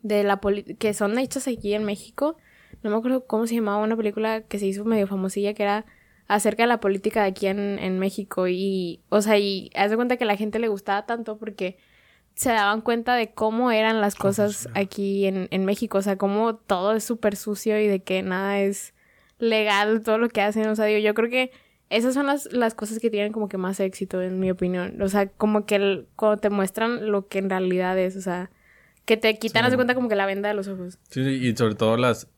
[0.02, 2.36] de la poli- que son hechas aquí en México,
[2.82, 5.86] no me acuerdo cómo se llamaba una película que se hizo medio famosilla que era
[6.28, 8.48] acerca de la política de aquí en, en México.
[8.48, 11.76] Y, o sea, y haz de cuenta que a la gente le gustaba tanto porque
[12.34, 16.56] se daban cuenta de cómo eran las cosas aquí en, en México, o sea, cómo
[16.56, 18.92] todo es súper sucio y de que nada es
[19.38, 21.50] legal, todo lo que hacen, o sea, digo, yo creo que
[21.88, 25.08] esas son las, las cosas que tienen como que más éxito, en mi opinión, o
[25.08, 28.50] sea, como que el- cuando te muestran lo que en realidad es, o sea,
[29.04, 30.98] que te quitan, haz de cuenta como que la venda de los ojos.
[31.10, 32.28] Sí, sí, y sobre todo las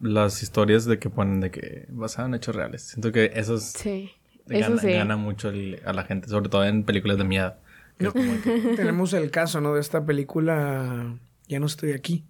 [0.00, 2.82] las historias de que ponen de que basadas en hechos reales.
[2.82, 4.10] Siento que esos Sí,
[4.48, 4.92] eso gana, sí.
[4.92, 7.54] gana mucho el- a la gente, sobre todo en películas de miedo.
[7.98, 9.74] que es como que- Tenemos el caso, ¿no?
[9.74, 12.24] De esta película Ya no estoy aquí.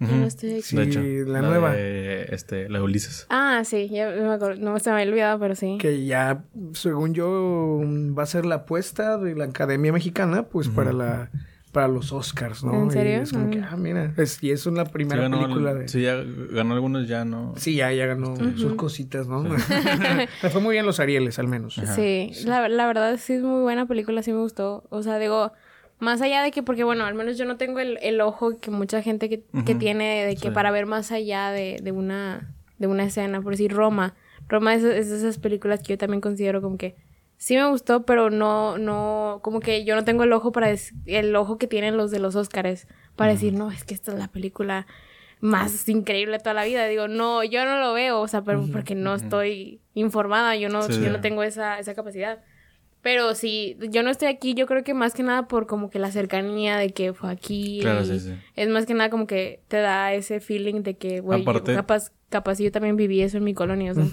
[0.00, 0.62] Yo no estoy aquí.
[0.62, 1.72] Sí, de hecho, la nueva.
[1.72, 3.26] de, este, la de Ulises.
[3.30, 4.56] Ah, sí, ya me acuerdo.
[4.60, 5.78] No se me había olvidado, pero sí.
[5.80, 7.80] Que ya, según yo,
[8.18, 11.30] va a ser la apuesta de la Academia Mexicana, pues para la
[11.76, 12.72] para los Oscars, ¿no?
[12.84, 13.20] ¿En Y serio?
[13.20, 13.64] es como que, Mm.
[13.70, 15.88] ah, mira, es, y es una Sí, primera ganó, película de...
[15.88, 16.16] sí, ya
[16.50, 17.52] ganó algunos, ya no.
[17.56, 19.44] Sí, ya, ya ganó sus cositas, ¿no?
[20.42, 21.74] Le fue muy bien los Arieles, al menos.
[21.94, 24.84] Sí, la, la verdad sí es muy buena película, sí me gustó.
[24.88, 25.52] O sea, digo,
[25.98, 28.70] más allá de que, porque bueno, al menos yo no tengo el, el ojo que
[28.70, 30.50] mucha gente que, que tiene de que sí.
[30.50, 34.14] para ver más allá de, de una de una escena, por decir Roma.
[34.48, 36.94] Roma es, es de esas películas que yo también considero como que
[37.38, 40.74] sí me gustó, pero no, no, como que yo no tengo el ojo para
[41.06, 44.18] el ojo que tienen los de los Óscares para decir, no, es que esta es
[44.18, 44.86] la película
[45.40, 46.86] más increíble de toda la vida.
[46.86, 50.82] Digo, no, yo no lo veo, o sea, pero porque no estoy informada, yo no,
[50.82, 51.00] Sí.
[51.02, 52.42] yo no tengo esa, esa capacidad.
[53.06, 56.00] Pero sí, yo no estoy aquí, yo creo que más que nada por como que
[56.00, 57.78] la cercanía de que fue aquí.
[57.80, 58.34] Claro, sí, sí.
[58.56, 62.10] Es más que nada como que te da ese feeling de que, güey, Aparte- capaz,
[62.30, 64.06] capaz yo también viví eso en mi colonia, o sea.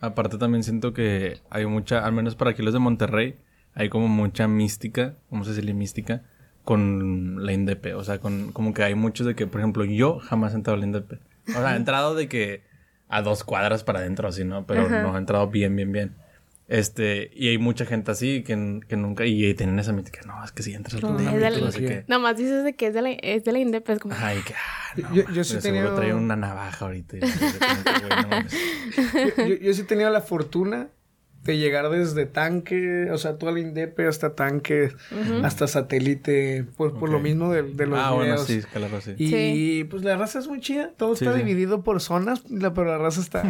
[0.00, 3.36] Aparte también siento que hay mucha, al menos para aquí los de Monterrey,
[3.74, 6.22] hay como mucha mística, vamos a decirle mística,
[6.64, 7.96] con la INDEP.
[7.96, 10.76] O sea, con, como que hay muchos de que, por ejemplo, yo jamás he entrado
[10.76, 11.20] a la INDEP.
[11.48, 12.62] O sea, he entrado de que
[13.10, 14.66] a dos cuadras para adentro, así, ¿no?
[14.66, 15.02] Pero Ajá.
[15.02, 16.14] no he entrado bien, bien, bien.
[16.68, 20.52] Este, y hay mucha gente así que, que nunca, y tienen esa mística, no, es
[20.52, 22.04] que si entras al es de la- no sé qué.
[22.08, 24.14] Nomás dices de que es de la, es de la INDEP, es como...
[24.18, 27.16] Ay, que, ah, no, Yo- yo sí seguro tenido- trae una navaja ahorita.
[27.16, 28.46] y no no.
[29.36, 30.88] Yo, yo- yo sí he tenido la fortuna
[31.44, 34.90] de llegar desde tanque, o sea, toda la Indepe hasta tanque,
[35.42, 39.12] hasta satélite, por, por lo mismo de, de los Ah, bueno, sí, claro, sí.
[39.16, 39.86] Y Sí.
[39.88, 41.42] pues la raza es muy chida, todo Sí, está sí.
[41.44, 43.42] dividido por zonas, la- pero la raza está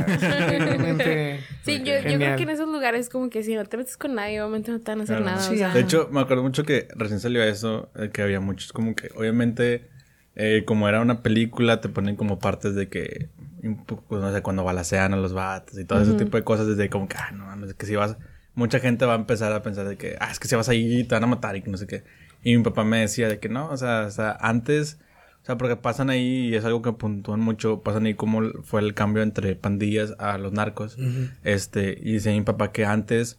[0.58, 3.96] realmente Sí, yo, yo creo que en esos lugares como que si no te metes
[3.96, 5.30] con nadie, obviamente no te van a hacer Claro.
[5.36, 5.42] nada.
[5.48, 8.40] Sí, o sea, De hecho, me acuerdo mucho que recién salió eso, eh, que había
[8.40, 9.88] muchos como que, obviamente,
[10.36, 13.28] eh, como era una película, te ponen como partes de que,
[13.62, 17.08] no sé, cuando balacean a los vatos y todo ese tipo de cosas, desde como
[17.08, 18.16] que, ah, no mames, que si vas,
[18.54, 21.04] mucha gente va a empezar a pensar de que, ah, es que si vas ahí
[21.04, 22.04] te van a matar y que no sé qué.
[22.42, 24.98] Y mi papá me decía de que no, o sea, o sea antes,
[25.42, 28.80] o sea, porque pasan ahí, y es algo que puntúan mucho, pasan ahí como fue
[28.80, 30.96] el cambio entre pandillas a los narcos.
[31.42, 33.38] Este, y dice mi papá que antes,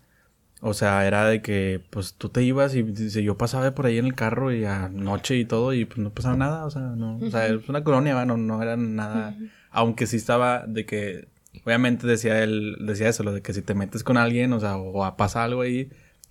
[0.62, 3.98] o sea, era de que, pues, tú te ibas y dice, yo pasaba por ahí
[3.98, 6.82] en el carro y a noche y todo y pues no pasaba nada, o sea,
[6.82, 9.36] no, o sea, es una colonia, no, no era nada,
[9.72, 11.28] aunque sí estaba de que,
[11.66, 14.78] obviamente decía él, decía eso, lo de que si te metes con alguien, o sea,
[14.78, 15.90] o, a- pasa algo ahí,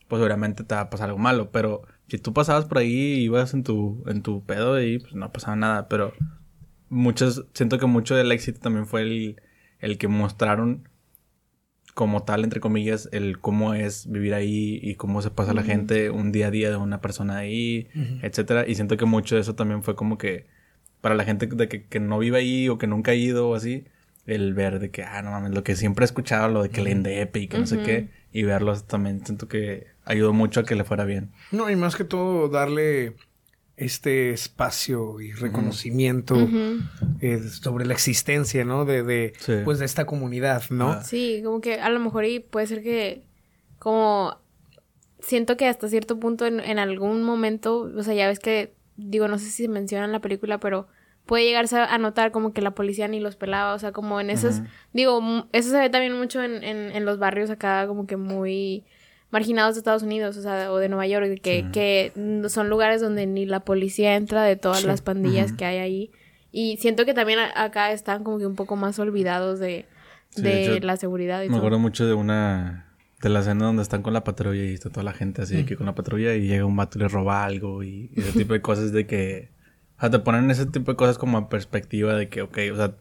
[0.08, 3.24] pues obviamente te va a pasar algo malo, pero si tú pasabas por ahí y
[3.24, 6.12] ibas en tu, en tu pedo y pues no pasaba nada, pero
[6.88, 9.40] muchos, siento que mucho del éxito también fue el,
[9.80, 10.88] el que mostraron
[11.94, 16.10] como tal, entre comillas, el cómo es vivir ahí y cómo se pasa la gente
[16.10, 17.88] un día a día de una persona ahí,
[18.22, 18.68] etcétera.
[18.68, 20.46] Y siento que mucho de eso también fue como que
[21.00, 23.54] para la gente de que, que no vive ahí o que nunca ha ido o
[23.54, 23.84] así,
[24.26, 26.80] el ver de que, ah, no mames, lo que siempre he escuchado, lo de que
[26.82, 30.64] el INDEP y que no sé qué, y verlos también siento que ayudó mucho a
[30.64, 31.30] que le fuera bien.
[31.50, 33.14] No, y más que todo darle
[33.76, 36.36] este espacio y reconocimiento
[37.20, 38.84] eh, sobre la existencia, ¿no?
[38.84, 39.52] De, de Sí.
[39.64, 40.90] pues de esta comunidad, ¿no?
[40.90, 41.04] Ah.
[41.04, 43.22] Sí, como que a lo mejor y puede ser que
[43.78, 44.36] como
[45.20, 49.26] siento que hasta cierto punto en, en algún momento, o sea, ya ves que digo,
[49.28, 50.86] no sé si se menciona en la película, pero
[51.24, 54.28] puede llegarse a notar como que la policía ni los pelaba, o sea, como en
[54.30, 54.60] esos,
[54.92, 58.16] digo, mu- eso se ve también mucho en, en, en los barrios acá como que
[58.16, 58.84] muy
[59.30, 62.12] marginados de Estados Unidos, o sea, o de Nueva York, que, que
[62.48, 66.10] son lugares donde ni la policía entra de todas las pandillas que hay ahí.
[66.50, 69.84] Y siento que también acá están como que un poco más olvidados de,
[70.36, 71.58] de la seguridad y Me todo.
[71.58, 72.87] acuerdo mucho de una.
[73.20, 75.74] De la escena donde están con la patrulla y está toda la gente así aquí
[75.74, 78.52] con la patrulla y llega un vato y le roba algo y, y ese tipo
[78.52, 79.50] de cosas de que.
[79.96, 82.76] O sea, te ponen ese tipo de cosas como a perspectiva de que, ok, o
[82.76, 82.94] sea,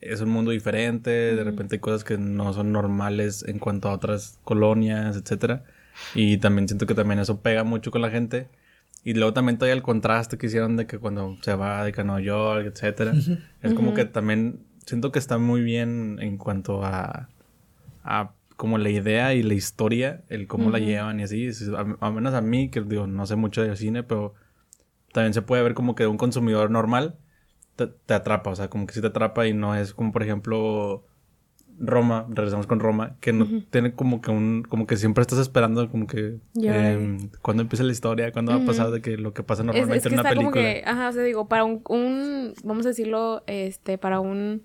[0.00, 3.94] es un mundo diferente, de repente hay cosas que no son normales en cuanto a
[3.94, 5.64] otras colonias, etcétera.
[6.14, 8.48] Y también siento que también eso pega mucho con la gente.
[9.04, 12.00] Y luego también todavía el contraste que hicieron de que cuando se va de que
[12.00, 13.14] a Nueva York, etcétera.
[13.62, 17.28] Es como que también siento que está muy bien en cuanto a,
[18.04, 21.46] a como la idea y la historia, el cómo la llevan y así.
[21.46, 24.34] Es- A, a menos a mí, que digo, no sé mucho de cine, pero
[25.14, 27.16] también se puede ver como que un consumidor normal
[27.76, 30.22] te, te atrapa, o sea, como que sí te atrapa y no es como, por
[30.24, 31.04] ejemplo,
[31.80, 35.88] Roma, regresamos con Roma, que no tiene como que un, como que siempre estás esperando
[35.90, 36.92] como que Ya.
[36.94, 39.66] eh, cuando empieza la historia, cuando va a pasar de que lo que pasa Es,
[39.66, 40.74] normalmente es que en una está como película.
[40.74, 44.64] que, ajá, o sea, digo, para un, un, vamos a decirlo, este, para un,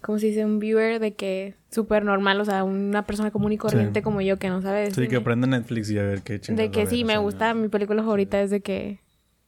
[0.00, 0.44] ¿cómo se dice?
[0.44, 4.04] Un viewer de que súper normal, o sea, una persona común y corriente Sí.
[4.04, 5.20] como yo que no sabe de Sí, que cine.
[5.20, 8.02] prende Netflix y a ver qué chingados De que sí, me sea, gusta, mi película
[8.02, 9.00] favorita es de que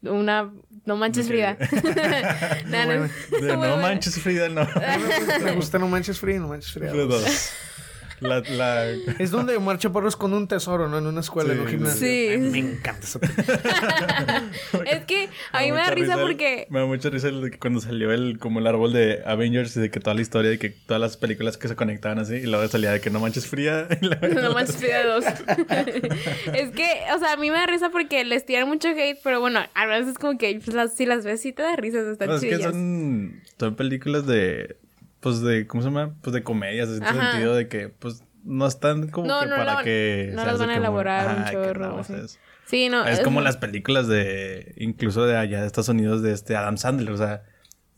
[0.02, 0.50] una
[0.86, 1.56] no manches Frida.
[2.66, 2.86] no,
[3.56, 4.66] no, no manches Frida, no.
[5.44, 6.92] Me gusta No manches Frida, No manches Frida.
[8.20, 8.90] La, la...
[9.18, 10.98] Es donde Omar Chaparro es con un tesoro, ¿no?
[10.98, 12.06] En una escuela, en un gimnasio.
[12.06, 12.28] Sí.
[12.38, 13.20] Me, me encanta eso.
[14.86, 16.66] es que a mí me, da risa, porque...
[16.70, 19.90] me da mucha risa el, cuando salió el como el árbol de Avengers y de
[19.90, 22.66] que toda la historia de que todas las películas que se conectaban así y luego
[22.68, 23.88] salía de que no manches fría.
[24.00, 25.24] no manches fría dos.
[26.54, 29.40] es que, o sea, a mí me da risa porque les tiran mucho hate, pero
[29.40, 32.00] bueno, a veces es como que pues, las, si las ves sí te da risa,
[32.10, 34.76] están no, Es que son, son películas de
[35.20, 36.14] pues de, ¿cómo se llama?
[36.22, 40.32] Pues de comedias, en el sentido de que, pues, no están como que para que...
[40.34, 42.02] No las van a elaborar un chorro.
[42.66, 43.06] sí, no.
[43.06, 47.12] Es, como las películas de, incluso de allá de Estados Unidos, de este Adam Sandler,
[47.12, 47.42] o sea,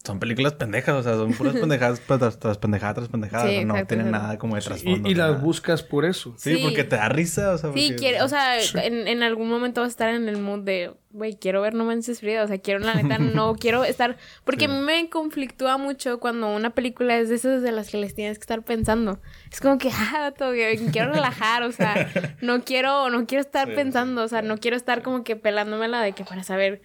[0.04, 3.64] son películas pendejas, o sea, son puras pendejadas tras, tras pendejadas tras pendejadas.
[3.64, 5.08] no tienen nada como de trasfondo.
[5.08, 6.34] Y, las buscas por eso.
[6.36, 7.72] Sí, porque te da risa, o sea.
[7.72, 10.92] Sí, quiere, o sea, en, en, algún momento vas a estar en el mood de,
[11.10, 14.16] güey, quiero ver No Manches Frida, o sea, quiero, la neta, no quiero estar.
[14.44, 17.98] Porque a mí me conflictúa mucho cuando una película es de esas de las que
[17.98, 19.20] les tienes que estar pensando.
[19.50, 20.52] Es como que, ah, todo,
[20.92, 22.10] quiero relajar, o sea,
[22.40, 26.12] no quiero, no quiero estar pensando, o sea, no quiero estar como que pelándomela de
[26.12, 26.82] que para saber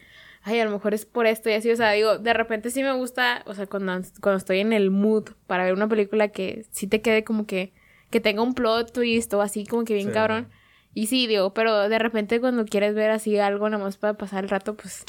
[0.47, 2.81] ay, a lo mejor es por esto y así, o sea, digo, de repente sí
[2.81, 6.65] me gusta, o sea, cuando, cuando estoy en el mood para ver una película que
[6.71, 7.73] sí te quede como que,
[8.09, 10.47] que tenga un plot twist o así como que bien cabrón.
[10.93, 14.45] Y sí, digo, pero de repente cuando quieres ver así algo nada más para pasar
[14.45, 15.03] el rato, pues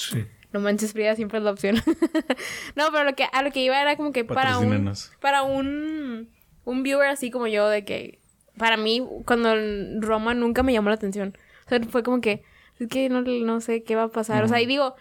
[0.52, 1.76] no manches Frida siempre es la opción.
[2.74, 6.30] no, pero lo que, a lo que iba era como que para un, para un,
[6.64, 8.18] un viewer así como yo, de que
[8.58, 9.54] para mí cuando
[10.00, 11.38] Roma nunca me llamó la atención.
[11.66, 12.42] O sea, fue como que,
[12.80, 14.42] es que no, no sé qué va a pasar.
[14.42, 14.96] O sea, y digo,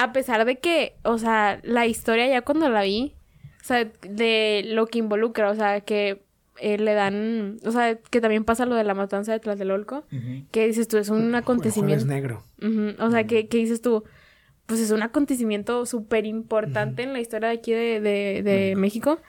[0.00, 3.14] a pesar de que, o sea, la historia ya cuando la vi,
[3.60, 6.22] o sea, de lo que involucra, o sea, que
[6.58, 10.04] eh, le dan, o sea, que también pasa lo de la matanza de Tlatelolco,
[10.52, 12.04] que dices tú, es un acontecimiento.
[12.04, 12.44] Es negro.
[12.98, 14.04] o sea, que, que, dices tú,
[14.64, 19.20] pues es un acontecimiento súper importante en la historia de aquí de, de, de México.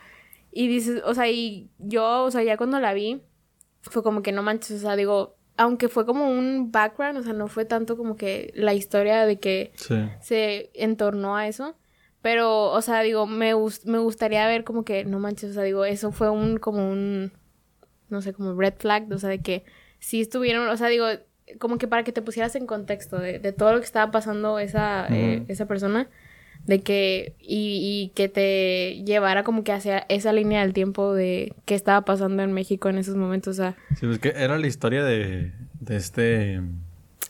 [0.53, 3.21] Y dices, o sea, y yo, o sea, ya cuando la vi,
[3.81, 7.33] fue como que no manches, o sea, digo, aunque fue como un background, o sea,
[7.33, 9.71] no fue tanto como que la historia de que
[10.19, 11.75] se entornó a eso.
[12.23, 13.53] Pero, o sea, digo, me,
[13.85, 17.31] me gustaría ver como que, no manches, o sea, digo, eso fue un, como un,
[18.09, 19.63] no sé, como red flag, o sea, de que
[19.99, 21.05] si estuvieron, o sea, digo,
[21.59, 24.57] como que para que te pusieras en contexto de, de todo lo que estaba pasando
[24.57, 26.09] esa, eh, esa persona
[26.65, 31.53] de que y, y, que te llevara como que hacia esa línea del tiempo de
[31.65, 33.75] qué estaba pasando en México en esos momentos, o sea...
[33.99, 36.61] Sí, pues que era la historia de, de este...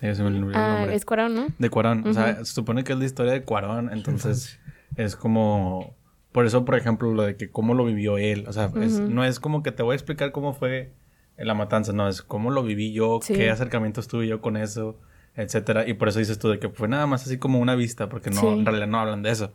[0.01, 1.47] Eh, se me ah, es Cuarón, ¿no?
[1.59, 4.59] De Cuarón, o sea, se supone que es la historia de Cuarón, entonces
[4.95, 5.95] es como...
[6.31, 9.39] Por eso, por ejemplo, lo de que cómo lo vivió él, o sea, no es
[9.41, 10.93] como que te voy a explicar cómo fue
[11.37, 14.97] la matanza, no, es cómo lo viví yo, qué acercamientos tuve yo con eso,
[15.35, 15.87] etcétera.
[15.87, 18.29] Y por eso dices tú de que fue nada más así como una vista, porque
[18.29, 19.53] no, en realidad no hablan de eso.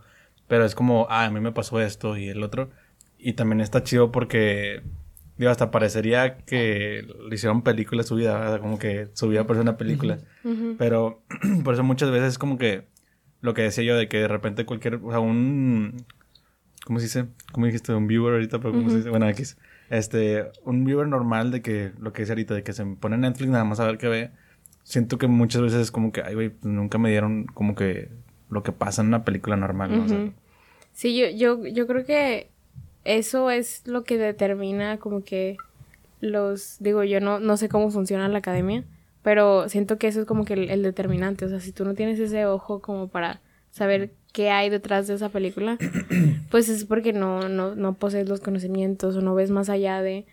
[0.48, 2.70] Pero es como, ah, a mí me pasó esto y el otro.
[3.18, 4.82] Y también está chido porque,
[5.36, 9.76] digo, hasta parecería que le hicieron película su vida, como que su vida parece una
[9.76, 10.18] película.
[10.78, 11.22] Pero
[11.64, 12.86] por eso muchas veces es como que
[13.40, 16.04] lo que decía yo de que de repente cualquier, o sea, un,
[16.84, 17.26] ¿cómo se dice?
[17.52, 17.92] ¿Cómo dijiste?
[17.92, 19.10] Un viewer ahorita, pero ¿cómo se dice?
[19.10, 19.58] Bueno, X.
[19.88, 23.50] Este, un viewer normal de que, lo que dice ahorita, de que se pone Netflix
[23.50, 24.30] nada más a ver qué ve
[24.86, 28.08] siento que muchas veces es como que, ay, güey, nunca me dieron como que
[28.48, 30.32] lo que pasa en una película normal, ¿no?
[30.92, 32.50] sí, yo, yo, yo creo que
[33.04, 35.56] eso es lo que determina como que
[36.20, 38.84] los, digo, yo no, no sé cómo funciona la academia,
[39.22, 42.20] pero siento que eso es como que el, determinante, o sea, si tú no tienes
[42.20, 43.40] ese ojo como para
[43.72, 45.78] saber qué hay detrás de esa película,
[46.52, 50.26] pues es porque no, no, no posees los conocimientos o no ves más allá de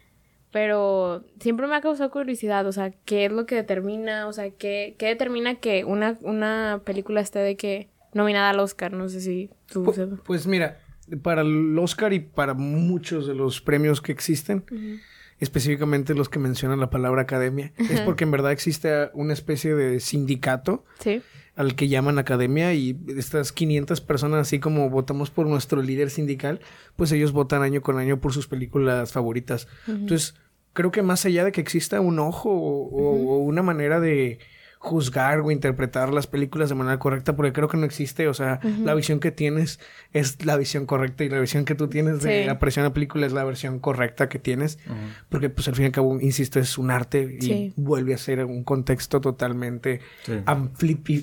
[0.53, 4.27] pero siempre me ha causado curiosidad, o sea, ¿qué es lo que determina?
[4.27, 8.93] O sea, ¿qué, qué determina que una, una película esté de que nominada al Oscar?
[8.93, 9.83] No sé si tú...
[9.83, 10.77] Pues, pues mira,
[11.23, 14.63] para el Oscar y para muchos de los premios que existen,
[15.39, 19.99] específicamente los que mencionan la palabra academia, es porque en verdad existe una especie de
[19.99, 20.85] sindicato.
[21.55, 26.61] al que llaman academia y estas 500 personas, así como votamos por nuestro líder sindical,
[26.95, 29.67] pues ellos votan año con año por sus películas favoritas.
[29.87, 30.35] Entonces,
[30.73, 34.39] creo que más allá de que exista un ojo o, una manera de
[34.79, 38.59] juzgar o interpretar las películas de manera correcta, porque creo que no existe, o sea,
[38.83, 39.79] la visión que tienes
[40.11, 43.31] es la visión correcta y la visión que tú tienes de apreciar una película es
[43.31, 44.79] la versión correcta que tienes,
[45.29, 48.43] porque pues al fin y al cabo, insisto, es un arte y vuelve a ser
[48.43, 50.01] un contexto totalmente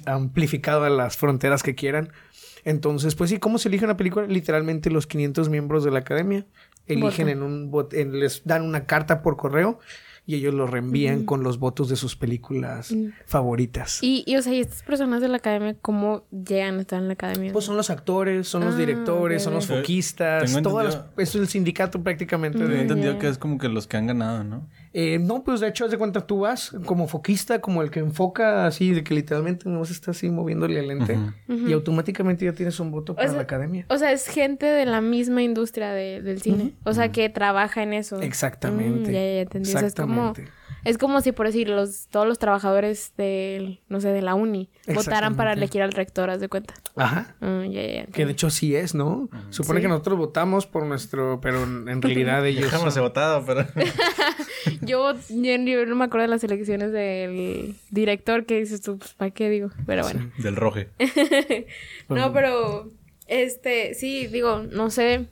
[0.06, 2.12] amplificado a las fronteras que quieran.
[2.64, 4.26] Entonces, pues sí, ¿cómo se elige una película?
[4.26, 6.46] Literalmente los 500 miembros de la academia
[6.94, 7.70] eligen en un
[8.12, 9.78] les dan una carta por correo
[10.26, 13.06] y ellos lo reenvían con los votos de sus películas Mm.
[13.26, 13.98] favoritas.
[14.02, 17.08] Y, y, o sea, ¿y estas personas de la academia cómo llegan a estar en
[17.08, 17.52] la academia?
[17.52, 21.48] Pues son los actores, son los Ah, directores, son los foquistas, todas las- es el
[21.48, 22.80] sindicato prácticamente He de...
[22.82, 24.68] entendido que es como que los que han ganado, ¿no?
[24.92, 28.00] Eh, no, pues de hecho, haz de cuenta, tú vas como foquista, como el que
[28.00, 31.16] enfoca así, de que literalmente no se está así moviéndole el lente
[31.48, 33.86] y automáticamente ya tienes un voto para sea, la academia.
[33.88, 36.72] O sea, es gente de la misma industria de- del cine.
[36.84, 38.20] O sea, que trabaja en eso.
[38.20, 39.10] Exactamente.
[39.10, 39.68] Mm, ya, ya, ya entendí.
[39.68, 40.59] O sea, es como, Exactamente.
[40.84, 44.70] Es como si, por decir, los, todos los trabajadores del, no sé, de la uni
[44.94, 46.74] votaran para elegir al rector, haz de cuenta.
[46.96, 47.34] Ajá.
[47.40, 49.28] Mm, ya, Que de hecho sí es, ¿no?
[49.50, 49.82] Supone Sí.
[49.82, 52.70] que nosotros votamos por nuestro, pero en realidad ellos...
[52.70, 53.66] Jamás he votado, pero...
[54.82, 59.14] Yo, yo, yo no me acuerdo de las elecciones del director que dices tú, pues,
[59.14, 59.70] ¿para qué digo?
[59.86, 60.30] Pero bueno.
[60.38, 60.88] Del roje.
[62.08, 62.90] No, pero,
[63.26, 65.26] este, sí, digo, no sé.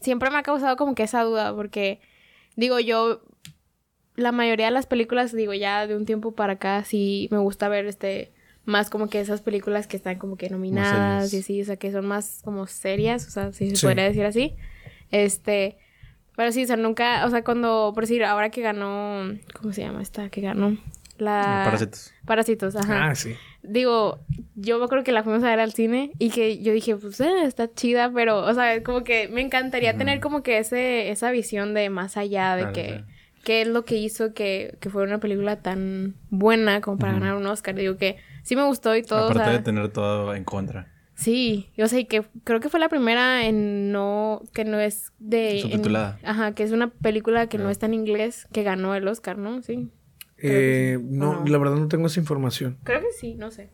[0.00, 2.00] Siempre me ha causado como que esa duda, porque,
[2.56, 3.22] digo, yo,
[4.18, 7.68] la mayoría de las películas, digo, ya de un tiempo para acá, sí me gusta
[7.68, 8.32] ver, este,
[8.64, 11.92] más como que esas películas que están como que nominadas y así, o sea, que
[11.92, 13.86] son más como serias, o sea, si se Sí.
[13.86, 14.54] podría decir así.
[15.10, 15.78] Este,
[16.36, 19.82] pero sí, o sea, nunca, o sea, cuando, por decir, ahora que ganó, ¿cómo se
[19.82, 20.76] llama esta que ganó?
[21.16, 21.62] La...
[21.64, 22.12] Parásitos.
[22.26, 23.08] Parásitos, ajá.
[23.10, 23.34] Ah, sí.
[23.62, 24.20] Digo,
[24.54, 27.20] yo me acuerdo que la fuimos a ver al cine y que yo dije, pues,
[27.20, 31.30] eh, está chida, pero, o sea, como que me encantaría tener como que ese, esa
[31.32, 33.04] visión de más allá, de que.
[33.48, 37.34] Qué es lo que hizo que, que fuera una película tan buena como para ganar
[37.34, 37.74] un Oscar.
[37.74, 40.92] Digo que sí me gustó y todo, o Aparte sea, de tener todo en contra.
[41.14, 45.56] sí, yo sé que creo que fue la primera en no, que no es de...
[45.56, 46.18] en- Subtitulada.
[46.24, 47.72] ajá, que es una película que no Ah.
[47.72, 49.62] está en inglés, que ganó el Oscar, ¿no?
[49.62, 49.88] Sí.
[50.40, 52.76] Eh, no, la verdad no tengo esa información.
[52.84, 53.70] Creo que sí, no sé.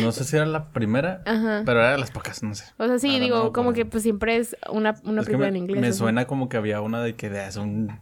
[0.00, 1.64] No sé si era la primera, Ajá.
[1.66, 2.64] pero era de las pocas, no sé.
[2.78, 5.26] O sea, sí, Ahora digo, no, como pero- que pues siempre es una, una Es
[5.26, 5.80] película me, en inglés.
[5.80, 5.98] me o sea.
[5.98, 7.98] suena como que había una de que de hace un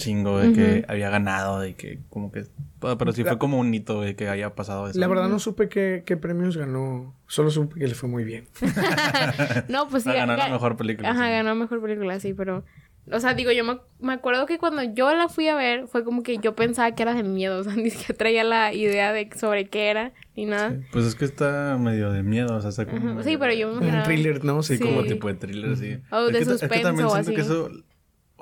[0.00, 2.44] chingo de que había ganado, de que como que...
[2.80, 4.98] Pero sí fue como un hito de que haya pasado eso.
[4.98, 7.14] La verdad no supe qué, qué premios ganó.
[7.26, 8.46] Solo supe que le fue muy bien.
[9.68, 10.10] No, pues sí.
[10.10, 11.30] Ah, ganó la mejor película, Ajá, sí.
[11.30, 12.64] ganó mejor película, sí, pero...
[13.12, 16.04] O sea, digo, yo me, me acuerdo que cuando yo la fui a ver, fue
[16.04, 17.58] como que yo pensaba que era de miedo.
[17.60, 20.70] O sea, ni siquiera traía la idea de sobre qué era, ni nada.
[20.72, 22.98] Sí, Pues es que está medio de miedo, o sea, está como...
[22.98, 24.62] Ajá, medio- Sí, pero yo me Un thriller, ¿no?
[24.62, 24.84] Sí, Sí.
[24.84, 25.98] como tipo de thriller, sí.
[26.10, 27.50] O Es de que ta- es que suspenso también o siento que así.
[27.50, 27.70] eso,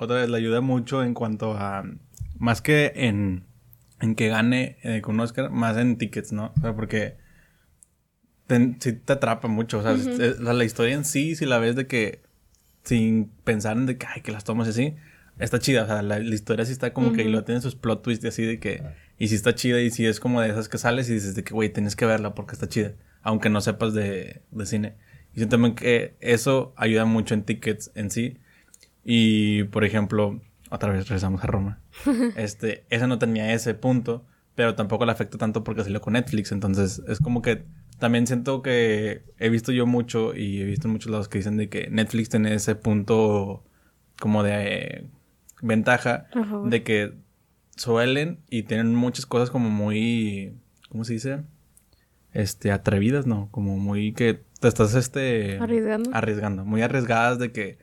[0.05, 1.83] otra vez, le ayuda mucho en cuanto a...
[2.37, 3.43] Más que en,
[3.99, 6.53] en que gane eh, con un Oscar, más en tickets, ¿no?
[6.57, 7.17] O sea, porque...
[8.47, 11.45] Te, sí te atrapa mucho, o sea, es- es- la, la historia en sí, si
[11.45, 12.21] la ves de que...
[12.83, 14.95] Sin pensar en de que, ay, que las tomas y así...
[15.37, 17.23] Está chida, o sea, la, la historia sí está como que...
[17.23, 18.83] Y lo tiene sus plot twists y así de que...
[19.17, 21.43] Y sí está chida y sí es como de esas que sales y dices de
[21.43, 22.93] que, güey, tienes que verla porque está chida.
[23.21, 24.95] Aunque no sepas de, de cine.
[25.33, 28.37] Y siento también que eso ayuda mucho en tickets en sí.
[29.03, 31.79] Y, por ejemplo, otra vez regresamos a Roma.
[32.35, 36.51] este, esa no tenía ese punto, pero tampoco le afecta tanto porque salió con Netflix.
[36.51, 37.63] Entonces, es como que
[37.99, 41.57] también siento que he visto yo mucho y he visto en muchos lados que dicen
[41.57, 43.63] de que Netflix tiene ese punto
[44.19, 45.07] como de eh,
[45.61, 46.27] ventaja
[46.65, 47.13] de que
[47.75, 50.53] suelen y tienen muchas cosas como muy,
[50.89, 51.43] ¿cómo se dice?
[52.31, 53.49] Este, atrevidas, ¿no?
[53.51, 55.57] Como muy que te estás, este...
[55.59, 56.11] Arriesgando.
[56.13, 56.65] Arriesgando.
[56.65, 57.79] Muy arriesgadas de que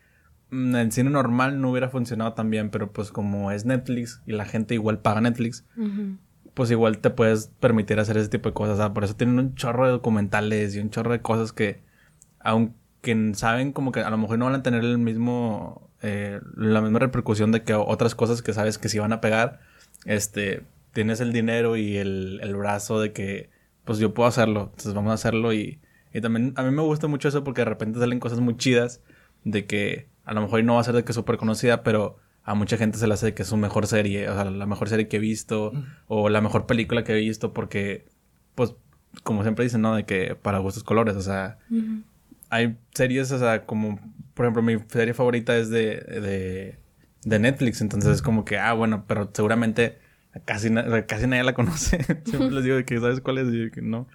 [0.50, 4.44] en cine normal no hubiera funcionado tan bien, pero pues como es Netflix y la
[4.44, 5.64] gente igual paga Netflix,
[6.54, 8.74] pues igual te puedes permitir hacer ese tipo de cosas.
[8.74, 11.82] O sea, por eso tienen un chorro de documentales y un chorro de cosas que,
[12.40, 16.80] aunque saben como que a lo mejor no van a tener el mismo, eh, la
[16.80, 19.60] misma repercusión de que otras cosas que sabes que sí van a pegar,
[20.04, 23.50] este, tienes el dinero y el, el brazo de que,
[23.84, 25.80] pues yo puedo hacerlo, entonces vamos a hacerlo y,
[26.12, 29.02] y también a mí me gusta mucho eso porque de repente salen cosas muy chidas
[29.44, 32.18] de que a lo mejor no va a ser de que es súper conocida, pero
[32.44, 34.66] a mucha gente se le hace de que es su mejor serie, o sea, la
[34.66, 35.72] mejor serie que he visto,
[36.06, 38.06] o la mejor película que he visto, porque,
[38.54, 38.74] pues,
[39.24, 39.96] como siempre dicen, ¿no?
[39.96, 41.58] De que para gustos colores, o sea,
[42.50, 43.98] hay series, o sea, como,
[44.34, 46.78] por ejemplo, mi serie favorita es de, de,
[47.24, 49.98] de Netflix, entonces es como que, ah, bueno, pero seguramente
[50.44, 51.98] casi, na- casi nadie la conoce.
[52.24, 53.48] Siempre les digo de que, ¿sabes cuál es?
[53.52, 54.06] Y yo que no.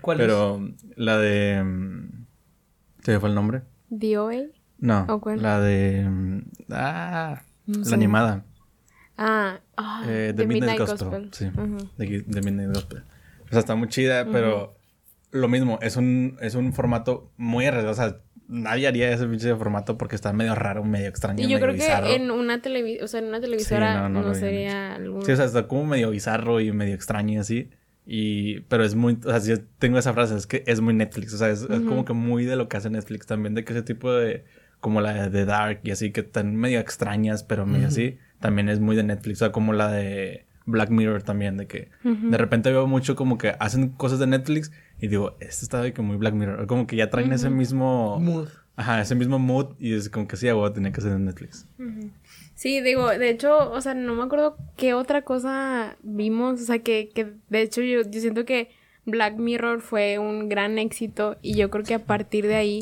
[0.00, 0.60] ¿Cuál pero
[0.96, 1.62] la de...
[1.64, 2.26] mm,
[3.02, 3.62] ¿Se me fue el nombre?
[3.88, 4.42] DOA.
[4.80, 5.42] No, ¿O cuál?
[5.42, 6.06] la de...
[6.08, 6.40] mm,
[6.70, 8.44] Ah, No la animada.
[9.16, 11.28] Ah, ah, Eh, The, Midnight, Gospel.
[11.32, 11.76] Sí, Ujú.
[11.98, 13.02] de, The Midnight Gospel.
[13.44, 14.76] O sea, está muy chida, pero
[15.32, 17.92] lo mismo, es un, es un formato muy arriesgado.
[17.92, 18.16] O sea,
[18.48, 21.74] nadie haría ese pinche formato porque está medio raro, medio extraño, Y yo medio creo
[21.74, 22.06] bizarro.
[22.06, 25.22] que en una televisora, o sea, en una televisora no, no, no sería algún...
[25.24, 27.70] Sí, o sea, está como medio bizarro y medio extraño y así.
[28.06, 31.34] Y, pero es muy, o sea, yo tengo esa frase, es que es muy Netflix,
[31.34, 33.72] o sea, es, es como que muy de lo que hace Netflix también, de que
[33.72, 34.44] ese tipo de,
[34.80, 38.80] como la de Dark y así, que están medio extrañas, pero medio así, también es
[38.80, 42.70] muy de Netflix, o sea, como la de Black Mirror también, de que de repente
[42.70, 46.16] veo mucho como que hacen cosas de Netflix y digo, este está de que muy
[46.16, 48.48] Black Mirror, como que ya traen ese mismo Mood.
[48.76, 51.66] Ajá, ese mismo mood y es como que sí, a tenía que ser en Netflix.
[52.54, 56.78] Sí, digo, de hecho, o sea, no me acuerdo qué otra cosa vimos, o sea,
[56.78, 58.70] que, que de hecho yo, yo siento que
[59.04, 62.80] Black Mirror fue un gran éxito y yo creo que a partir de ahí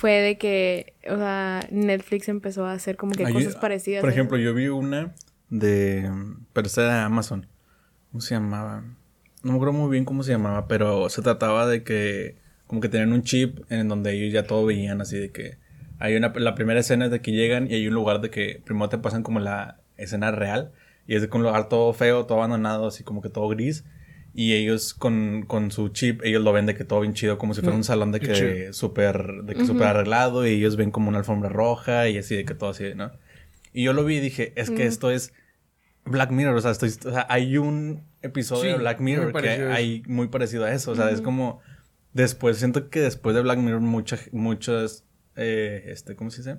[0.00, 4.00] fue de que, o sea, Netflix empezó a hacer como que Ay, cosas parecidas.
[4.00, 5.14] Por ejemplo, yo vi una
[5.50, 6.10] de...
[6.54, 7.46] Pero esta era de Amazon.
[8.10, 8.82] ¿Cómo se llamaba?
[9.42, 12.36] No me acuerdo muy bien cómo se llamaba, pero se trataba de que...
[12.66, 15.58] Como que tenían un chip en donde ellos ya todo veían así de que...
[15.98, 16.32] Hay una...
[16.34, 18.96] La primera escena es de que llegan y hay un lugar de que primero te
[18.96, 20.72] pasan como la escena real.
[21.06, 23.84] Y es de que un lugar todo feo, todo abandonado, así como que todo gris.
[24.32, 27.54] Y ellos con, con su chip, ellos lo ven de que todo bien chido, como
[27.54, 30.46] si fuera un salón de que súper de que súper arreglado.
[30.46, 33.10] Y ellos ven como una alfombra roja y así de que todo así, ¿no?
[33.72, 35.32] Y yo lo vi y dije, es que esto es
[36.04, 39.48] Black Mirror, o sea, estoy, o sea, hay un episodio Sí, de Black Mirror que
[39.48, 41.60] hay muy parecido a eso, o sea, es como
[42.12, 45.04] después siento que después de Black Mirror muchas muchas
[45.36, 46.58] eh, este, ¿cómo se dice?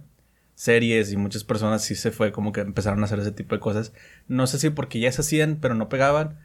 [0.56, 3.60] series y muchas personas sí se fue como que empezaron a hacer ese tipo de
[3.60, 3.94] cosas.
[4.28, 6.40] No sé si porque ya se hacían, pero no pegaban.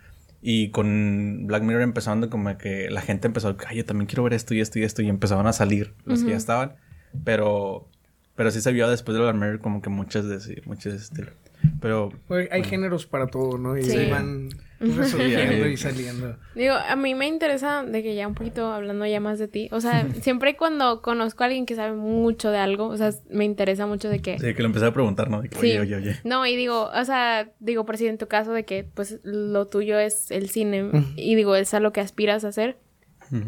[0.49, 4.33] Y con Black Mirror empezando como que la gente empezó, ay, yo también quiero ver
[4.33, 5.03] esto y esto y esto.
[5.03, 6.77] Y empezaban a salir los que ya estaban.
[7.25, 7.89] Pero,
[8.37, 10.99] pero sí se vio después de Black Mirror como que muchas de ese, muchas de
[10.99, 11.33] ese estilo.
[11.81, 12.13] Pero
[12.53, 13.77] Hay géneros para todo, ¿no?
[13.77, 14.09] Y Sí.
[14.09, 14.51] van
[14.81, 16.37] resolviendo y saliendo.
[16.55, 19.69] Digo, a mí me interesa de que ya un poquito hablando ya más de ti,
[19.73, 23.45] o sea, siempre cuando conozco a alguien que sabe mucho de algo, o sea, me
[23.45, 24.39] interesa mucho de que...
[24.39, 25.43] sí, que lo empecé a preguntar, ¿no?
[25.43, 25.67] De que, Sí.
[25.73, 26.17] Oye, oye, oye.
[26.25, 29.67] No, y digo, o sea, digo, por si en tu caso de que, pues, lo
[29.67, 32.77] tuyo es el cine y digo, es a lo que aspiras a hacer.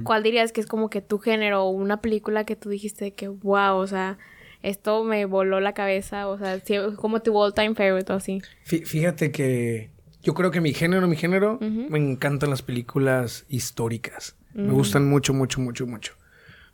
[0.03, 3.13] ¿cuál dirías que es como que tu género o una película que tú dijiste de
[3.13, 4.19] que, wow, o sea,
[4.65, 6.61] esto me voló la cabeza, o sea,
[6.97, 8.43] como tu all time favorite o así?
[8.67, 9.91] Fí- Fíjate que
[10.29, 14.37] yo creo que mi género, mi género, me encantan las películas históricas.
[14.53, 16.13] Me gustan mucho, mucho, mucho, mucho.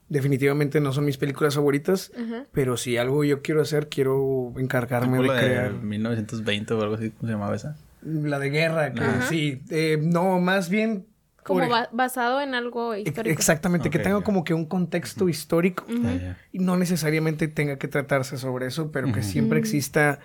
[0.09, 2.11] Definitivamente no son mis películas favoritas,
[2.51, 6.97] pero si algo yo quiero hacer, quiero encargarme de la de crear 1920 o algo
[6.97, 7.77] así, ¿cómo se llamaba esa?
[8.03, 8.93] la de guerra.
[8.93, 11.07] que sí, eh, no, más bien
[11.45, 13.31] Como ba- basado en algo histórico.
[13.33, 15.85] Exactamente, que tenga como que un contexto histórico.
[16.53, 20.19] Y no necesariamente tenga que tratarse sobre eso, pero que siempre exista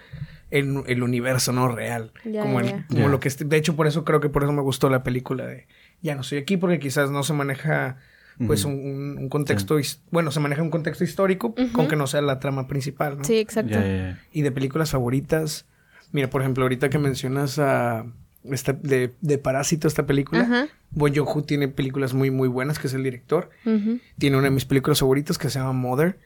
[0.49, 2.11] el, el universo no real.
[2.43, 4.89] Como el- como lo que de hecho por eso creo que por eso me gustó
[4.89, 5.67] la película de
[6.01, 7.97] Ya no estoy aquí porque quizás no se maneja
[8.47, 9.77] pues un, un- un contexto
[10.11, 13.25] bueno, se maneja un contexto histórico con que no sea la trama principal, ¿no?
[13.25, 13.77] Sí, exacto.
[14.31, 15.65] Y de películas favoritas,
[16.13, 18.05] mira, por ejemplo, ahorita que mencionas a
[18.43, 20.67] esta de, de Parásito esta película, Ajá.
[20.91, 23.49] Bon Joon-ho tiene películas muy muy buenas, que es el director.
[24.17, 26.19] Tiene una de mis películas favoritas que se llama Mother.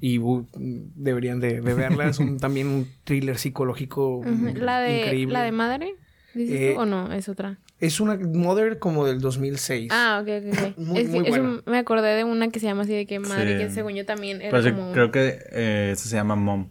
[0.00, 2.08] Y uh, deberían de, de verla.
[2.08, 4.22] Es un- también un thriller psicológico
[4.54, 5.32] La de increíble.
[5.34, 5.94] la de madre,
[6.34, 7.58] dices Eh, tú, o no, es otra.
[7.78, 9.90] Es una Mother como del 2006.
[9.92, 10.78] Ah, ok, ok, ok.
[10.78, 11.62] Muy- Es- muy eso buena.
[11.66, 13.64] me acordé de una que se llama así de que madre, Sí.
[13.66, 14.92] que según yo también era Pero como...
[14.92, 16.68] creo que eh, esa se llama Mom.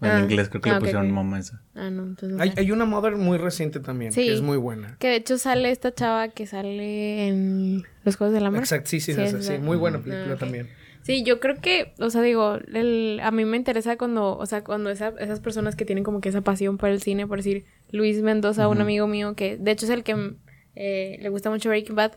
[0.00, 1.12] En Ah, inglés creo que ah, le ok, pusieron ok.
[1.12, 1.62] Mom a esa.
[1.74, 4.26] Ah, no, entonces no hay, hay una Mother muy reciente también, Sí.
[4.26, 4.96] que es muy buena.
[5.00, 8.60] Que de hecho sale esta chava que sale en Los Juegos del Hambre.
[8.60, 9.42] Exacto, sí, sí, Sí, sí, esa.
[9.42, 10.68] sí, muy buena Ah, película también.
[11.02, 14.62] Sí, yo creo que, o sea, digo, el, a mí me interesa cuando, o sea,
[14.62, 17.64] cuando esa- esas personas que tienen como que esa pasión por el cine, por decir,
[17.90, 20.34] Luis Mendoza, un amigo mío que, de hecho, es el que
[20.76, 22.12] eh, le gusta mucho Breaking Bad,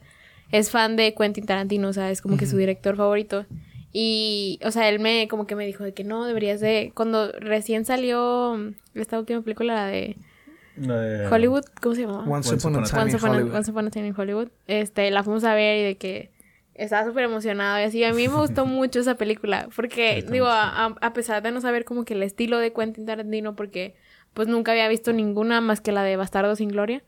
[0.51, 3.45] es fan de Quentin Tarantino, o sea, es como que su director favorito.
[3.93, 7.31] Y, o sea, él me, como que me dijo de que no, deberías de, cuando
[7.33, 8.57] recién salió
[8.93, 10.15] esta última película, la de
[11.29, 12.23] Hollywood, ¿cómo se llamaba?
[12.27, 13.55] Once Upon a Time Once in Upon, a, Hollywood.
[13.55, 14.47] Once Upon a Time in Hollywood.
[14.67, 16.31] Este, la fuimos a ver y de que
[16.73, 18.03] estaba súper emocionado y así.
[18.03, 22.05] A mí me gustó mucho esa película porque, digo, a pesar de no saber como
[22.05, 23.95] que el estilo de Quentin Tarantino porque
[24.33, 27.03] pues nunca había visto ninguna más que la de Bastardo sin Gloria,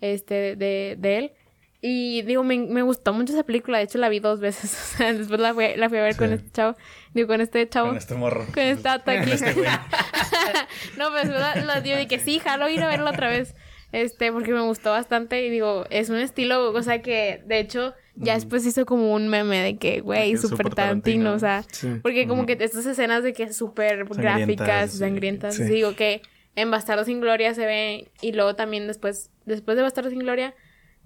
[0.00, 1.32] este, de, de él.
[1.80, 3.78] Y digo, me, me gustó mucho esa película.
[3.78, 4.72] De hecho, la vi dos veces.
[4.94, 6.76] O sea, después la fui, la fui a ver con este chavo.
[7.14, 7.88] Digo, con este chavo.
[7.88, 8.44] Con este morro.
[8.52, 9.30] Con esta ata aquí.
[9.30, 9.54] este
[10.98, 13.54] no, pues la, la- yo dije, sí, jalo ir a verla otra vez.
[13.92, 17.94] Este, porque me gustó bastante y digo, es un estilo, o sea que de hecho
[18.16, 21.88] ya después hizo como un meme de que, güey, súper Tarantino, o sea, Sí.
[22.02, 24.98] porque como que estas escenas de que súper gráficas, sí.
[24.98, 26.20] sangrientas, digo que
[26.54, 30.54] en Bastardo sin Gloria se ve y luego también después, después de Bastardo sin Gloria,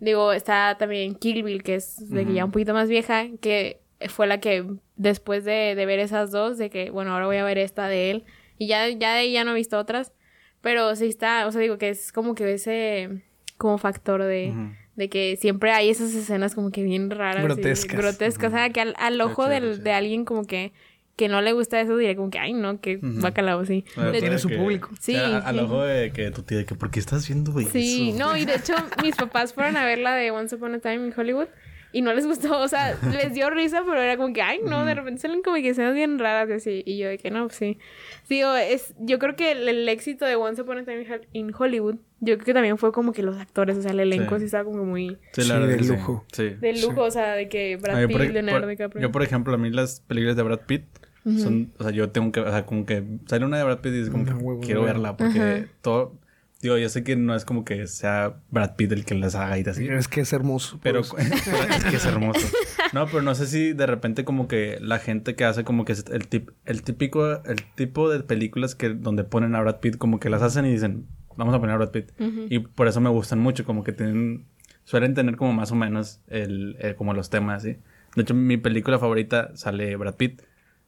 [0.05, 3.81] digo, está también Kill Bill, que es de que ya un poquito más vieja, que
[4.09, 4.65] fue la que
[4.97, 8.11] después de, de ver esas dos, de que, bueno, ahora voy a ver esta de
[8.11, 8.25] él,
[8.59, 10.13] y ya, ya de ahí ya no he visto otras,
[10.61, 13.23] pero sí está, o sea, digo que es como que ese,
[13.59, 14.53] como factor de,
[14.97, 17.43] de que siempre hay esas escenas como que bien raras.
[17.43, 17.99] y Grotescas.
[17.99, 20.73] grotescas, o sea, que al, al ojo del- de alguien como que
[21.17, 23.21] que no le gusta eso, diría como que, ay, no, que Ujú.
[23.21, 23.85] bacalao, sí.
[23.97, 24.91] De- tiene su que- público.
[25.01, 25.61] Sí, a- Al sí.
[25.65, 27.71] ojo de que tu tía, de que, ¿por qué estás viendo eso?
[27.71, 30.79] Sí, no, y de hecho mis papás fueron a ver la de Once Upon a
[30.79, 31.49] Time in Hollywood
[31.95, 32.97] y no les gustó, o sea,
[33.31, 35.95] les dio risa, pero era como que, ay, no, de repente salen como que escenas
[35.95, 37.79] bien raras y así, y yo de que no, pues sí.
[38.23, 41.09] Sí, o es, yo creo que el, el éxito de Once Upon a Time in
[41.13, 44.01] Hol- in Hollywood, yo creo que también fue como que los actores, o sea, el
[44.01, 44.41] elenco Sí.
[44.41, 45.89] sí, estaba como muy Sí, Sí, la verdad de sí.
[45.91, 46.25] lujo.
[46.33, 46.49] Sí.
[46.49, 49.03] de lujo, o sea, de que A Brad Pitt, Leonardo DiCaprio.
[49.03, 50.85] yo, por ejemplo, a mí las películas de Brad Pitt
[51.25, 53.93] son, o sea, yo tengo que, o sea, como que sale una de Brad Pitt
[53.95, 54.93] y es como Una que huevo, quiero huevo.
[54.93, 55.67] verla porque Ajá.
[55.81, 56.19] todo,
[56.61, 59.59] digo, yo sé que no es como que sea Brad Pitt el que las haga
[59.59, 60.81] y así, Es que es hermoso.
[60.83, 61.27] pero pues.
[61.77, 62.47] es que es hermoso.
[62.93, 65.93] No, pero no sé si de repente como que la gente que hace como que
[65.93, 69.97] es el tip, el típico, el tipo de películas que donde ponen a Brad Pitt
[69.99, 71.07] como que las hacen y dicen,
[71.37, 72.11] vamos a poner a Brad Pitt.
[72.51, 74.47] Y por eso me gustan mucho, como que tienen,
[74.85, 77.77] suelen tener como más o menos el, el- como los temas, ¿sí?
[78.17, 80.43] De hecho, mi película favorita sale Brad Pitt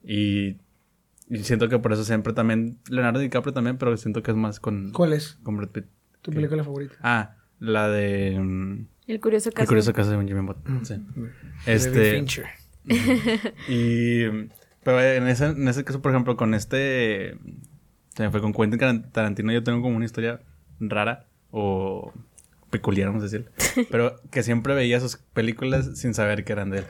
[0.05, 0.57] y,
[1.29, 4.61] y siento que por eso siempre también, Leonardo DiCaprio también, pero siento que es más
[4.61, 5.87] con, ¿Cuál es con Brad Pitt.
[6.23, 6.95] tu que- película favorita?
[7.03, 8.39] Ah, la de...
[8.39, 9.63] mm, El curioso caso.
[9.63, 10.85] el curioso caso de Benjamin Button.
[10.85, 10.95] Sí.
[11.17, 11.31] David
[11.67, 12.25] Este.
[13.69, 14.25] Y.
[14.83, 17.39] Pero en ese, en ese caso, por ejemplo, con este.
[18.15, 19.53] Se me fue con Quentin Taran- Tarantino.
[19.53, 20.41] Yo tengo como una historia
[20.79, 22.13] rara o
[22.75, 23.47] peculiar, vamos a decir.
[23.91, 26.85] Pero que siempre veía sus películas sin saber que eran de él.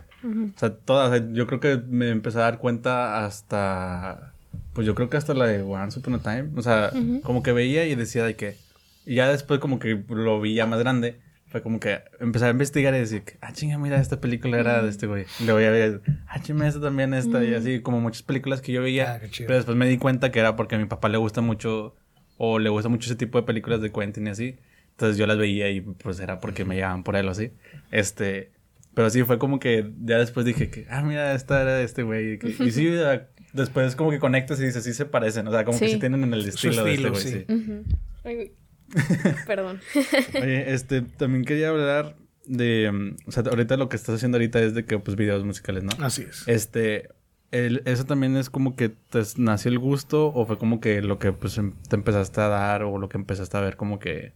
[0.56, 1.10] O sea, todas.
[1.10, 4.32] o sea, yo creo que me empecé a dar cuenta hasta.
[4.72, 6.48] Pues yo creo que hasta la de Once Upon a Time.
[6.56, 6.90] O sea,
[7.22, 8.56] como que veía y decía de que.
[9.04, 11.20] Y ya después, como que lo vi ya más grande.
[11.48, 14.88] Fue como que empecé a investigar y decir, ah, chinga, mira, esta película era de
[14.88, 15.26] este güey.
[15.44, 17.44] Le voy a ver, ah, chinga, esta también, esta.
[17.44, 19.12] Y así, como muchas películas que yo veía.
[19.12, 19.46] Ah, qué chido.
[19.48, 21.94] pero después me di cuenta que era porque a mi papá le gusta mucho,
[22.38, 24.56] o le gusta mucho ese tipo de películas de Quentin y así.
[24.94, 27.50] Entonces yo las veía y pues era porque me llevaban por él o así.
[27.90, 28.52] Este.
[28.94, 32.04] Pero sí, fue como que ya después dije que, ah, mira, esta era de este
[32.04, 32.38] güey.
[32.60, 32.88] Y, sí,
[33.52, 35.48] después como que conectas y dices, sí se parecen.
[35.48, 35.98] O sea, como que Sí.
[35.98, 37.30] tienen el estilo, de este güey, sí.
[37.30, 37.46] sí.
[38.22, 38.52] Güey.
[39.46, 39.80] Perdón.
[40.40, 42.16] Oye, este, también quería hablar
[42.46, 45.82] de, o sea, ahorita lo que estás haciendo ahorita es de que, pues, videos musicales,
[45.82, 45.90] ¿no?
[46.04, 46.46] Así es.
[46.46, 47.08] Este,
[47.50, 51.18] el- ¿eso también es como que te nació el gusto o fue como que lo
[51.18, 54.34] que, pues, em- te empezaste a dar o lo que empezaste a ver como que,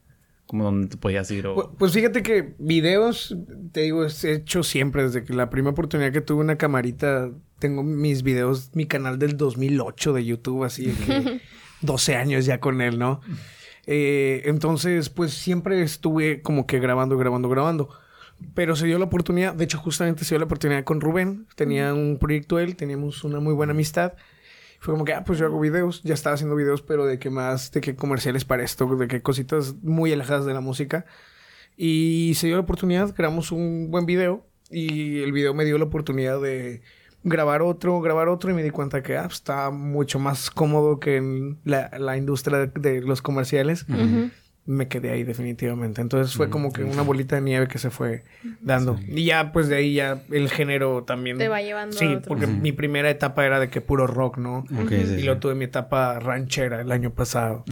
[0.48, 1.54] como donde te podías ir o...
[1.54, 3.36] Pu- Pues fíjate que videos,
[3.70, 7.30] te digo, he hecho siempre desde que la primera oportunidad que tuve una camarita,
[7.60, 11.40] tengo mis videos, mi canal del 2008 de YouTube, así de que
[11.82, 13.20] 12 años ya con él, ¿no?
[13.86, 17.88] Eh, entonces, pues siempre estuve como que grabando, grabando, grabando.
[18.54, 21.92] Pero se dio la oportunidad, de hecho justamente se dio la oportunidad con Rubén, tenía
[21.92, 24.12] un proyecto él, teníamos una muy buena amistad.
[24.78, 27.30] Fue como que, ah, pues yo hago videos, ya estaba haciendo videos, pero de qué
[27.30, 31.04] más, de qué comerciales para esto, de qué cositas muy alejadas de la música.
[31.76, 35.84] Y se dio la oportunidad, grabamos un buen video y el video me dio la
[35.84, 36.82] oportunidad de
[37.24, 41.00] grabar otro, grabar otro y me di cuenta que ah, pues, está mucho más cómodo
[41.00, 43.84] que en la, la industria de, de los comerciales.
[43.88, 44.30] Ujú.
[44.70, 46.02] Me quedé ahí definitivamente.
[46.02, 48.22] Entonces fue como que una bolita de nieve que se fue
[48.60, 49.00] dando.
[49.08, 51.38] Y ya pues de ahí ya el género también...
[51.38, 52.28] Te va llevando a Sí, otro.
[52.28, 54.66] porque mi primera etapa era de que puro rock, ¿no?
[54.68, 55.22] Sí, Y sí.
[55.22, 57.64] luego tuve mi etapa ranchera el año pasado.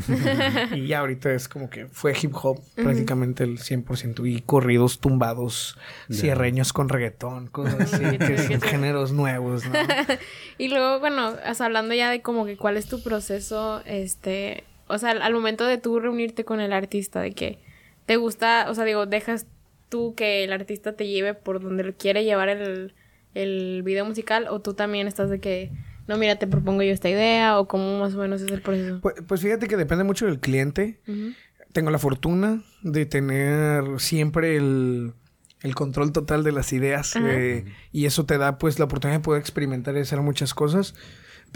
[0.75, 4.27] y ya ahorita es como que fue hip hop prácticamente el 100%.
[4.27, 5.77] Y corridos tumbados,
[6.11, 9.73] cierreños con reggaetón, cosas así, que son géneros nuevos, ¿no?
[10.59, 15.11] Y luego, bueno, hablando ya de como que cuál es tu proceso, este, o sea,
[15.11, 17.59] al, momento de tú reunirte con el artista, de que
[18.07, 19.47] te gusta, o sea, digo, dejas
[19.89, 22.95] tú que el artista te lleve por donde lo quiere llevar el,
[23.35, 25.73] el video musical, o tú también estás de que,
[26.07, 29.01] no, mira, te propongo yo esta idea, o cómo más o menos es el proceso.
[29.01, 31.01] Pues, pues fíjate que depende mucho del cliente.
[31.73, 35.13] Tengo la fortuna de tener siempre el,
[35.63, 37.17] el control total de las ideas.
[37.17, 40.95] Eh, y eso te da pues la oportunidad de poder experimentar y hacer muchas cosas.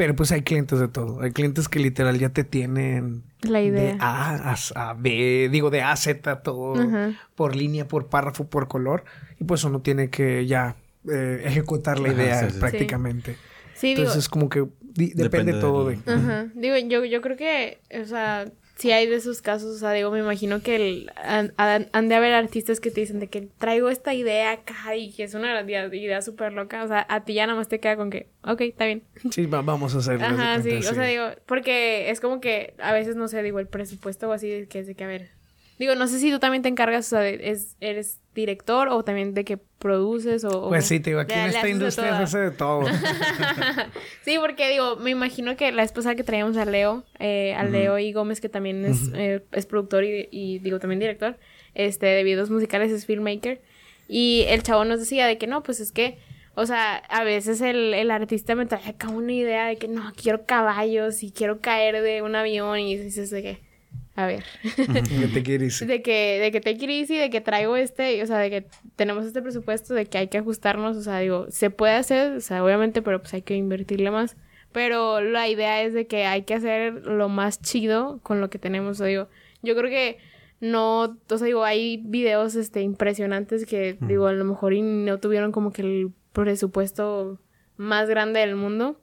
[0.01, 1.21] Pero pues hay clientes de todo.
[1.21, 3.97] Hay clientes que literal ya te tienen La de idea.
[4.01, 7.13] A a, a B, digo de A a Z todo Ajá.
[7.35, 9.05] por línea, por párrafo, por color.
[9.39, 10.77] Y pues uno tiene que ya
[11.07, 12.61] eh, ejecutar la Ajá, idea sí, sí.
[12.61, 13.37] prácticamente.
[13.75, 15.99] Sí, digo, Entonces como que di- depende, Depende todo de...
[16.11, 16.47] Ajá.
[16.55, 18.51] Digo, yo, yo creo que, o sea,
[18.81, 21.53] si hay de esos casos, o sea, digo, me imagino que el- han,
[21.93, 25.25] han- de haber artistas que te dicen de que traigo esta idea acá y que
[25.25, 28.09] es una idea, súper loca, o sea, a ti ya nada más te queda con
[28.11, 29.03] que, ok, está bien.
[29.31, 30.25] Sí, va- vamos a hacerlo.
[30.25, 33.69] Ajá, sí, o sea, digo, porque es como que a veces, no sé, digo, el
[33.69, 35.31] presupuesto o así, que es de que, a ver,
[35.81, 39.03] digo, no sé si tú también te encargas, o sea, de- es, eres director o
[39.03, 40.69] también de que produces o...
[40.69, 42.83] Pues sí, te digo, aquí en esta industria se hace de todo.
[44.23, 47.99] Sí, porque digo, me imagino que la pasada que traíamos a Leo, eh, a Leo
[47.99, 51.39] y Gómez, que también es, eh, es productor y, y, digo también director,
[51.75, 53.63] este, de videos musicales, es filmmaker.
[54.07, 56.19] Y el chavo nos decía de que no, pues es que,
[56.55, 59.89] o o sea, a veces el, el artista me trae acá una idea de que
[59.89, 63.70] no, quiero caballos y quiero caer de un avión y dices de que,
[64.17, 64.45] a ver.
[64.77, 65.87] De te quieres.
[65.87, 68.67] de que, de que te quieres y de que traigo este, o sea, de que
[68.97, 72.41] tenemos este presupuesto, de que hay que ajustarnos, o sea, digo, se puede hacer, o
[72.41, 74.37] sea, obviamente, pero pues hay que invertirle más.
[74.73, 78.59] Pero la idea es de que hay que hacer lo más chido con lo que
[78.59, 79.29] tenemos, o sea, digo,
[79.63, 80.19] yo creo que
[80.61, 85.19] no, o sea, digo, hay videos, este, impresionantes que, digo, a lo mejor y no
[85.19, 87.41] tuvieron como que el presupuesto
[87.77, 89.01] más grande del mundo,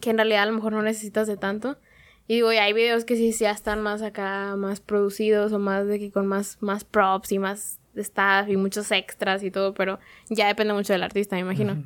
[0.00, 1.78] que en realidad a lo mejor no necesitas de tanto.
[2.26, 5.86] Y digo, y hay videos que sí ya están más acá, más producidos o más
[5.86, 9.98] de que con más, más props y más staff y muchos extras y todo, pero
[10.30, 11.84] ya depende mucho del artista, me imagino.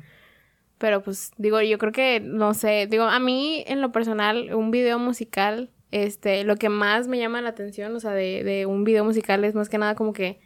[0.77, 4.71] Pero pues digo, yo creo que, no sé, digo, a mí en lo personal, un
[4.71, 8.85] video musical, este, lo que más me llama la atención, o sea, de, de un
[8.85, 10.39] video musical es más que nada como que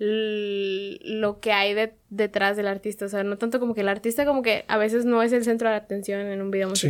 [0.00, 4.24] lo que hay de- detrás del artista, o sea, no tanto como que el artista
[4.26, 6.88] como que a veces no es el centro de la atención en un video Sí.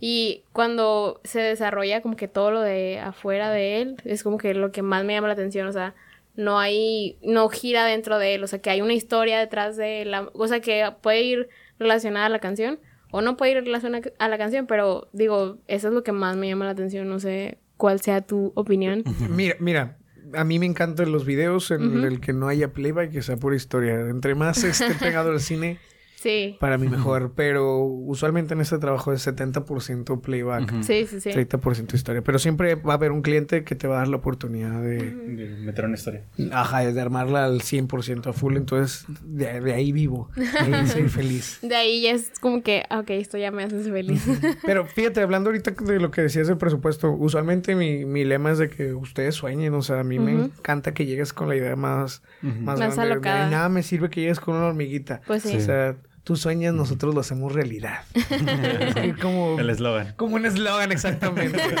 [0.00, 4.54] Y cuando se desarrolla como que todo lo de afuera de él, es como que
[4.54, 5.94] lo que más me llama la atención, o sea,
[6.36, 10.06] no hay, no gira dentro de él, o sea, que hay una historia detrás de
[10.06, 11.48] la, o sea, que puede ir
[11.78, 12.80] relacionada a la canción
[13.10, 16.36] o no puede ir relacionada a la canción, pero digo, eso es lo que más
[16.36, 19.04] me llama la atención, no sé cuál sea tu opinión.
[19.28, 19.98] Mira, mira,
[20.34, 23.56] a mí me encantan los videos en el que no haya playback, que sea pura
[23.56, 24.00] historia.
[24.00, 25.78] Entre más esté pegado al cine,
[26.20, 27.32] Sí, para mí mejor.
[27.34, 31.30] Pero usualmente en este trabajo es 70% playback, sí, sí, sí.
[31.30, 32.20] 30% historia.
[32.20, 34.98] Pero siempre va a haber un cliente que te va a dar la oportunidad de,
[35.12, 36.24] De meter una historia.
[36.52, 38.58] ajá, de armarla al 100% a full.
[38.58, 40.28] Entonces, de, de ahí vivo.
[40.36, 41.58] De ahí soy feliz.
[41.62, 44.22] De ahí ya es como que, ah, ok, esto ya me hace feliz.
[44.66, 48.58] Pero fíjate, hablando ahorita de lo que decías del presupuesto, usualmente mi, mi lema es
[48.58, 49.72] de que ustedes sueñen.
[49.72, 53.00] O sea, a mí me encanta que llegues con la idea más, más, Más grande.
[53.02, 53.44] alocada.
[53.46, 55.22] De nada me sirve que llegues con una hormiguita.
[55.26, 55.56] Pues sí.
[55.56, 58.02] O sea, tú sueñas, nosotros lo hacemos realidad.
[58.96, 60.14] Es como, El eslogan.
[60.16, 61.58] como un eslogan, exactamente.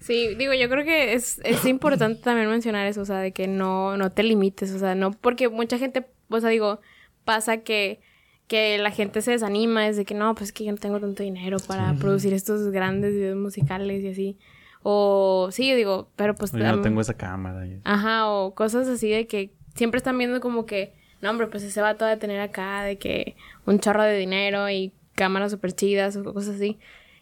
[0.00, 3.46] Sí, digo, yo creo que es, es importante también mencionar eso, o sea, de que
[3.46, 6.80] no, no te limites, o sea, no, porque mucha gente, o sea, digo,
[7.24, 8.00] pasa que,
[8.48, 11.22] que la gente se desanima, es de que no, pues que yo no tengo tanto
[11.22, 14.38] dinero para producir estos grandes videos musicales y así.
[14.82, 16.50] O sí, yo digo, pero pues...
[16.50, 17.64] Yo no tengo esa cámara.
[17.64, 21.62] y- Ajá, o cosas así de que siempre están viendo como que, no, hombre, pues
[21.62, 23.36] ese vato de tener acá, de que
[23.66, 26.78] un chorro de dinero y cámaras súper chidas o cosas así.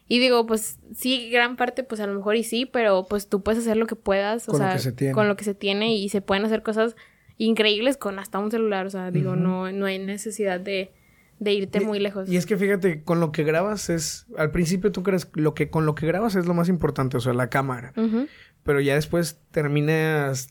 [0.08, 3.42] Y digo, pues sí, gran parte, pues a lo mejor y sí, pero pues tú
[3.42, 5.14] puedes hacer lo que puedas, o Con lo sea, que se tiene.
[5.14, 6.96] con lo que se tiene y se pueden hacer cosas
[7.36, 10.92] increíbles con hasta un celular, o sea, digo, no, no hay necesidad de,
[11.38, 12.28] de irte muy lejos.
[12.28, 15.70] Y es que fíjate, con lo que grabas es, al principio tú crees lo que
[15.70, 17.92] con lo que grabas es lo más importante, o sea, la cámara.
[17.96, 18.26] Ujú.
[18.64, 20.48] Pero ya después terminas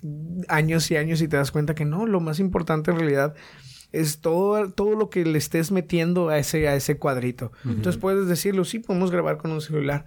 [0.47, 3.35] años y años y te das cuenta que no, lo más importante en realidad
[3.91, 7.51] es todo, todo lo que le estés metiendo a ese, a ese cuadrito.
[7.65, 10.05] Entonces puedes decirlo, sí, podemos grabar con un celular.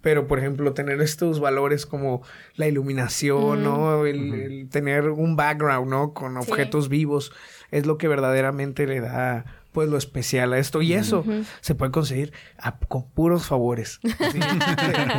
[0.00, 2.22] Pero, por ejemplo, tener estos valores como
[2.54, 4.06] la iluminación, ¿no?
[4.06, 6.14] El, el tener un background, ¿no?
[6.14, 6.50] Con Sí.
[6.50, 7.32] objetos vivos,
[7.72, 9.44] es lo que verdaderamente le da,
[9.78, 10.82] pues, lo especial a esto.
[10.82, 11.24] Y eso
[11.60, 14.00] se puede conseguir a- con puros favores.
[14.32, 14.40] Sí.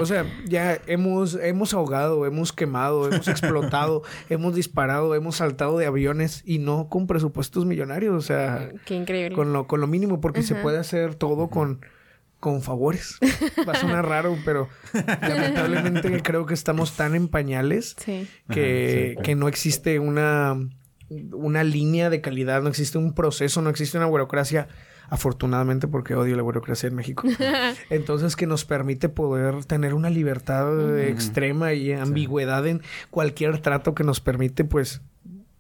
[0.02, 5.86] o sea, ya hemos, hemos ahogado, hemos quemado, hemos explotado, hemos disparado, hemos saltado de
[5.86, 8.14] aviones y no con presupuestos millonarios.
[8.16, 9.36] O sea, Qué increíble.
[9.36, 11.80] con lo, con lo mínimo, porque se puede hacer todo con,
[12.40, 13.18] con favores.
[13.68, 14.68] Va a sonar raro, pero
[15.22, 18.28] lamentablemente creo que estamos tan en pañales Sí.
[18.52, 19.24] que, Ajá, sí.
[19.24, 20.58] que no existe una,
[21.32, 24.68] una línea de calidad, no existe un proceso, no existe una burocracia,
[25.10, 27.28] afortunadamente porque odio la burocracia en México.
[27.90, 33.96] Entonces que nos permite poder tener una libertad eh, extrema y ambigüedad en cualquier trato
[33.96, 35.02] que nos permite, pues,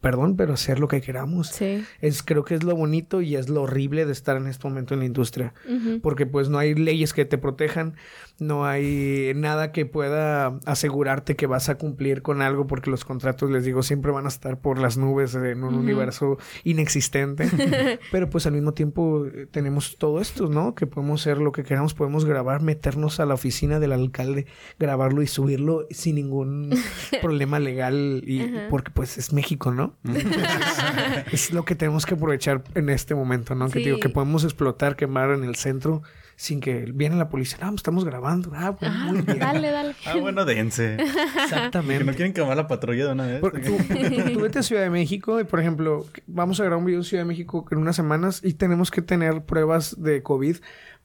[0.02, 1.47] perdón, pero hacer lo que queramos.
[1.47, 1.84] Sí.
[2.00, 4.93] Es, creo que es lo bonito y es lo horrible de estar en este momento
[4.93, 5.54] en la industria.
[6.02, 7.95] Porque pues no hay leyes que te protejan,
[8.40, 13.50] no hay nada que pueda asegurarte que vas a cumplir con algo porque los contratos,
[13.50, 17.50] les digo, siempre van a estar por las nubes en un universo inexistente.
[18.12, 20.76] Pero pues al mismo tiempo eh, tenemos todo esto, ¿no?
[20.76, 24.46] Que podemos hacer lo que queramos, podemos grabar, meternos a la oficina del alcalde,
[24.80, 26.74] grabarlo y subirlo sin ningún
[27.22, 29.96] problema legal y porque pues es México, ¿no?
[31.32, 33.70] es lo que tenemos que aprovechar en este momento, ¿no?
[33.70, 36.02] Que digo que podemos explotar, quemar en el centro
[36.40, 37.58] sin que viene la policía.
[37.62, 38.52] No, estamos grabando.
[38.56, 39.40] Ah, bueno, Ajá, muy bien.
[39.40, 39.94] dale, dale.
[40.06, 40.96] Ah, bueno, dense.
[40.96, 42.14] Que no Exactamente.
[42.16, 43.42] quieren quemar la patrulla de una vez.
[43.42, 46.80] Porque tú, tú- tú vete a Ciudad de México y, por ejemplo, vamos a grabar
[46.80, 50.24] un video en Ciudad de México en unas semanas y tenemos que tener pruebas de
[50.24, 50.56] COVID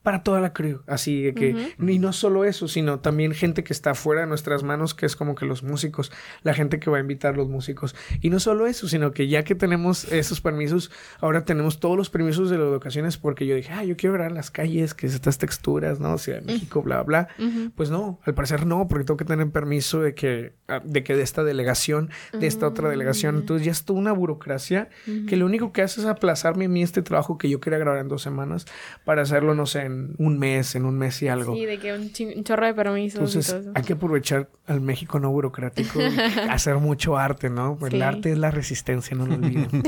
[0.04, 0.82] para toda la crew.
[0.86, 4.62] Así de que, y no solo eso, sino también gente que está fuera de nuestras
[4.62, 7.96] manos, que es como que los músicos, la gente que va a invitar los músicos.
[8.20, 10.90] Y no solo eso, sino que ya que tenemos esos permisos,
[11.20, 14.32] ahora tenemos todos los permisos de las locaciones porque yo dije, ah, yo quiero grabar
[14.32, 16.18] las calles, que es estas texturas, ¿no?
[16.18, 17.28] Ciudad de México, bla, bla.
[17.74, 21.16] Pues no, al parecer no, porque tengo que tener permiso de que, ah, de que
[21.16, 23.36] de esta delegación, de esta otra delegación.
[23.36, 24.90] Entonces ya es toda una burocracia
[25.26, 28.00] que lo único que hace es aplazarme a mí este trabajo que yo quería grabar
[28.00, 28.66] en dos semanas
[29.06, 31.54] para hacerlo, no sé, en un mes, en un mes y algo.
[31.54, 33.18] Sí, de que un, chorro de permisos.
[33.18, 33.72] Entonces, y todo eso.
[33.74, 36.04] hay que aprovechar al México no burocrático y
[36.50, 37.76] hacer mucho arte, ¿no?
[37.78, 39.82] Pues el arte es la resistencia, no lo olviden.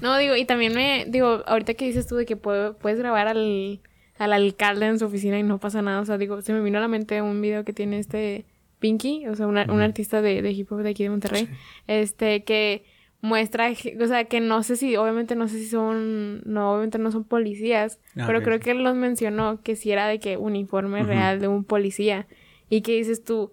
[0.00, 3.80] no, digo, y también me, digo, ahorita que dices tú de que puedes grabar al,
[4.18, 6.78] al alcalde en su oficina y no pasa nada, o sea, digo, se me vino
[6.78, 8.46] a la mente un video que tiene este
[8.78, 11.48] Pinky, o sea, un artista de, de, hip hop de aquí de Monterrey,
[11.86, 12.84] este, que
[13.22, 17.12] muestra, o sea, que no sé si, obviamente no sé si son, no, obviamente no
[17.12, 21.04] son policías, ah, pero creo que él los mencionó que si era de que uniforme
[21.04, 22.26] real de un policía.
[22.68, 23.52] Y que dices tú,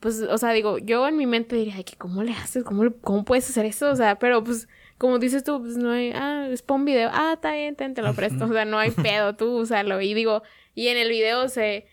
[0.00, 2.92] pues, o sea, digo, yo en mi mente diría, ay, que cómo le haces, cómo,
[3.00, 6.48] cómo puedes hacer eso, o sea, pero pues, como dices tú, pues no hay, ah,
[6.50, 9.60] es un video, ah, está bien, te, lo presto, o sea, no hay pedo, tú
[9.60, 10.42] úsalo, y digo,
[10.74, 11.86] y en el video se,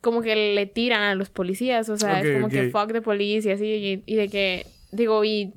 [0.00, 3.54] como que le tiran a los policías, o sea, es como que fuck de policía,
[3.54, 5.52] así, y, y de que, digo, y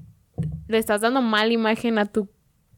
[0.68, 2.30] le estás dando mala imagen a tu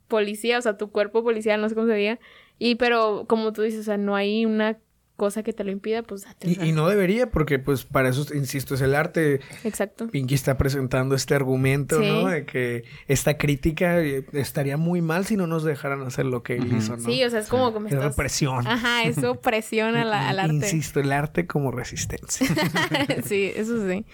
[0.08, 2.20] policía, o sea, tu cuerpo policial, no sé cómo se diga.
[2.60, 4.80] Y pero como tú dices, o sea, no hay una
[5.18, 8.82] cosa que te lo impida, pues y, no debería, porque pues para eso, insisto, es
[8.82, 9.42] el arte.
[9.64, 10.08] Exacto.
[10.08, 12.28] Pinky está presentando este argumento, ¿no?
[12.28, 16.58] De que esta crítica eh, estaría muy mal si no nos dejaran hacer lo que
[16.58, 17.04] él hizo, ¿no?
[17.04, 18.06] Sí, o sea, es como que me estás...
[18.06, 18.66] represión.
[18.68, 20.54] Ajá, eso presiona al arte.
[20.54, 22.48] Insisto, el arte como resistencia.
[23.26, 24.06] sí, eso sí.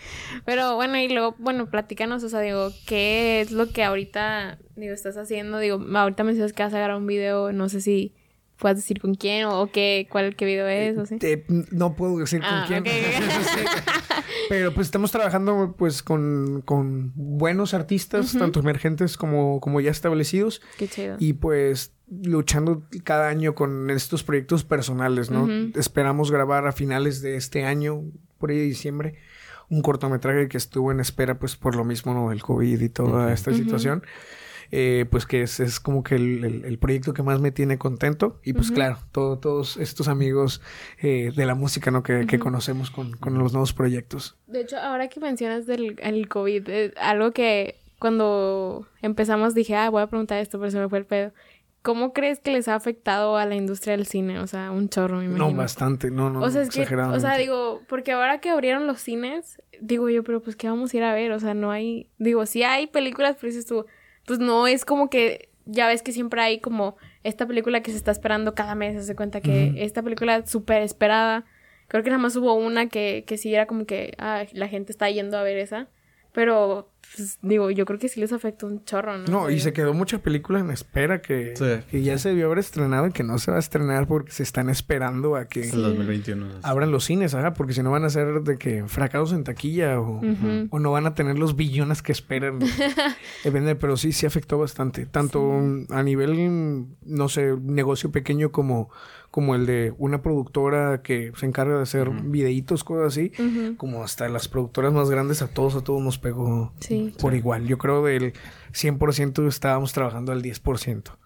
[0.46, 4.94] Pero bueno, y luego, bueno, platícanos, o sea, digo, ¿qué es lo que ahorita, digo,
[4.94, 5.60] estás haciendo?
[5.60, 8.16] Digo, ahorita me dices que vas a grabar un video, no sé si
[8.64, 11.18] puedas decir con quién o, qué, cuál, qué video es o sí.
[11.72, 12.86] no puedo decir con ah, quién.
[14.50, 20.62] Pero pues estamos trabajando pues con, con buenos artistas, tanto emergentes como, como ya establecidos.
[20.78, 21.18] Qué chido.
[21.20, 25.46] Y pues luchando cada año con estos proyectos personales, ¿no?
[25.78, 28.06] Esperamos grabar a finales de este año,
[28.38, 29.16] por ahí de diciembre,
[29.70, 32.30] un cortometraje que estuvo en espera pues por lo mismo, ¿no?
[32.30, 34.04] Del COVID y toda esta situación.
[34.76, 38.40] Eh, pues que es, es como que el, el, proyecto que más me tiene contento.
[38.44, 40.64] Y pues claro, todo, todos estos amigos
[41.00, 42.02] eh, de la música, ¿no?
[42.02, 44.36] Que, que conocemos con, con, los nuevos proyectos.
[44.48, 49.92] De hecho, ahora que mencionas del el COVID, eh, algo que cuando empezamos dije, ah,
[49.92, 51.34] voy a preguntar esto, pero se me fue el pedo.
[51.84, 54.40] ¿Cómo crees que les ha afectado a la industria del cine?
[54.40, 55.52] O sea, un chorro, me imagino.
[55.52, 56.42] No, bastante, no, no.
[56.42, 60.24] O sea, es que, o sea, digo, porque ahora que abrieron los cines, digo yo,
[60.24, 61.32] pero pues, ¿qué vamos a ir a ver?
[61.32, 63.86] O sea, no hay, digo, sí hay películas, pero dices tú,
[64.26, 67.98] pues no es como que ya ves que siempre hay como esta película que se
[67.98, 71.46] está esperando cada mes, se cuenta que esta película súper esperada,
[71.88, 74.92] creo que nada más hubo una que, que sí era como que ah, la gente
[74.92, 75.88] está yendo a ver esa,
[76.34, 79.26] pero pues, digo, yo creo que sí les afectó un chorro, ¿no?
[79.28, 81.54] No, y se quedó mucha película en espera que,
[81.90, 84.44] que ya se debió haber estrenado y que no se va a estrenar porque se
[84.44, 85.70] están esperando a que...
[85.70, 86.48] El 2021.
[86.64, 90.00] Abran los cines, ajá, porque si no van a ser de que fracasos en taquilla
[90.00, 90.22] o,
[90.70, 92.60] o no van a tener los billones que esperan.
[93.44, 98.90] Vender, pero sí, sí afectó bastante, tanto a nivel, no sé, negocio pequeño como
[99.34, 103.32] como el de una productora que se encarga de hacer videitos, cosas así,
[103.78, 106.72] como hasta las productoras más grandes, a todos, a todos nos pegó
[107.12, 107.68] por igual.
[107.68, 108.34] Yo creo del
[108.74, 111.18] 100% estábamos trabajando al 10%.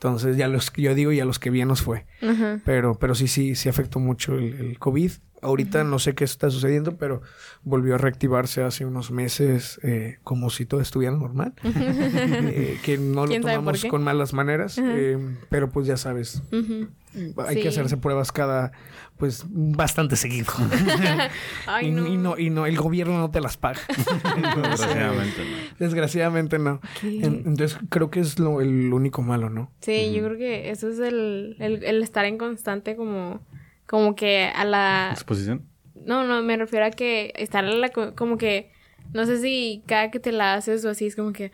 [0.00, 2.06] Entonces, ya los yo digo, ya los que bien nos fue.
[2.64, 5.12] Pero, pero sí, sí, sí afectó mucho el, el COVID.
[5.42, 7.20] Ahorita no sé qué está sucediendo, pero
[7.64, 11.52] volvió a reactivarse hace unos meses eh, como si todo estuviera normal.
[11.64, 15.18] eh, que no lo tomamos con malas maneras, eh,
[15.50, 16.42] pero pues ya sabes,
[17.46, 18.72] hay que hacerse pruebas cada,
[19.16, 20.52] pues bastante seguido.
[21.82, 22.38] y, no.
[22.38, 22.66] Y, no.
[22.66, 23.80] el gobierno no te las paga.
[24.36, 25.56] Desgraciadamente no.
[25.78, 26.80] Desgraciadamente no.
[27.02, 29.72] entonces creo que es lo, el único malo, ¿no?
[29.80, 33.40] Sí, yo creo que eso es el, el, el estar en constante como
[33.90, 35.08] como que a la...
[35.10, 35.66] ¿Exposición?
[36.06, 37.90] No, no, me refiero a que estar a la...
[37.90, 38.70] como que
[39.12, 41.52] no sé si cada que te la haces o así es como que...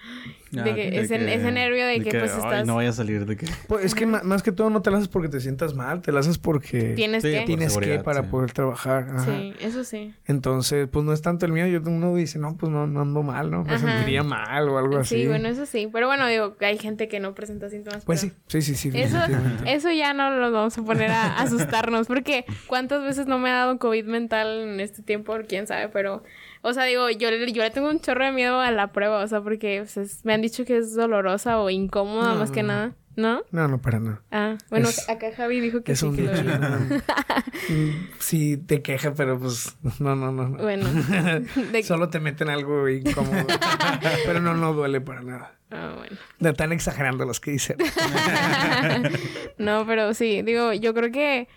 [0.57, 2.67] Ah, de que, ese, nervio de, que, pues estás...
[2.67, 3.47] no vaya a salir de que...
[3.67, 6.13] Pues es que más que todo no te la haces porque te sientas mal, te
[6.13, 6.95] la haces porque...
[6.95, 7.43] Tienes que.
[7.47, 9.09] Tienes que para poder trabajar.
[9.25, 10.15] Sí, eso sí.
[10.27, 11.67] Entonces, pues no es tanto el mío.
[11.67, 13.65] Yo, uno dice, no, pues no, no ando mal, ¿no?
[13.65, 15.23] Me sentiría mal o algo así.
[15.23, 15.89] Sí, bueno, eso sí.
[15.93, 18.05] Pero bueno, digo, hay gente que no presenta síntomas.
[18.05, 18.91] Pues sí, sí, sí, sí.
[18.95, 19.19] Eso,
[19.67, 23.57] eso ya no lo vamos a poner a asustarnos porque cuántas veces no me ha
[23.57, 26.23] dado COVID mental en este tiempo, quién sabe, pero...
[26.69, 29.29] O sea, digo, yo, yo le tengo un chorro de miedo a la prueba, o
[29.29, 29.85] sea, porque
[30.25, 32.95] me han dicho que es dolorosa o incómoda más que nada.
[33.15, 33.41] ¿No?
[33.51, 34.21] No, no, para nada.
[34.31, 36.33] Ah, bueno, Es- acá Javi dijo que Es sí un que lo.
[37.71, 40.49] Mm, Sí, te queja, pero pues no, no, no.
[40.51, 40.59] no.
[40.59, 40.87] Bueno.
[41.73, 43.47] De- Solo te meten algo incómodo.
[44.27, 45.55] pero no, no duele para nada.
[45.71, 46.17] Ah, bueno.
[46.41, 47.79] No están exagerando los que dicen.
[49.59, 51.49] No, pero sí, digo, yo creo que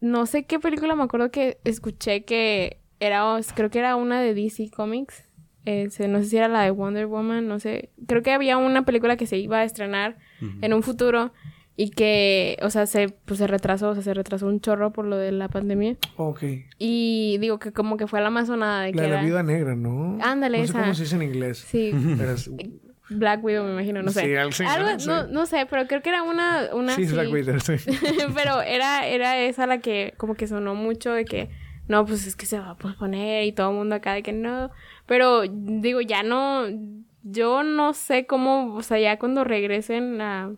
[0.00, 3.24] no sé qué película me acuerdo que escuché que era,
[3.54, 5.24] creo que era una de DC Comics.
[5.64, 7.90] Ese, no sé si era la de Wonder Woman, no sé.
[8.06, 10.16] Creo que había una película que se iba a estrenar
[10.60, 11.32] en un futuro
[11.74, 15.04] y que, o sea, se, pues, se retrasó, o sea, se retrasó un chorro por
[15.06, 15.96] lo de la pandemia.
[16.16, 16.42] ok.
[16.78, 19.42] Y digo que como que fue a la amazonada de que La de la viuda
[19.42, 20.18] negra, ¿no?
[20.22, 21.58] Ándale, no sé cómo se dice en inglés.
[21.58, 22.50] Sí, Pero es-
[23.08, 24.20] Black Widow me imagino, no sé.
[24.22, 24.98] Sí, así, Algo.
[24.98, 25.06] Sí.
[25.08, 27.30] no, no sé, pero creo que era una, una sí, es Black.
[27.32, 27.74] Widow, sí.
[28.34, 31.48] Pero era, era esa la que como que sonó mucho de que
[31.88, 34.32] no, pues es que se va a posponer y todo el mundo acá de que
[34.32, 34.70] no.
[35.06, 36.64] Pero digo, ya no,
[37.22, 40.52] yo no sé cómo, o sea, ya cuando regresen a,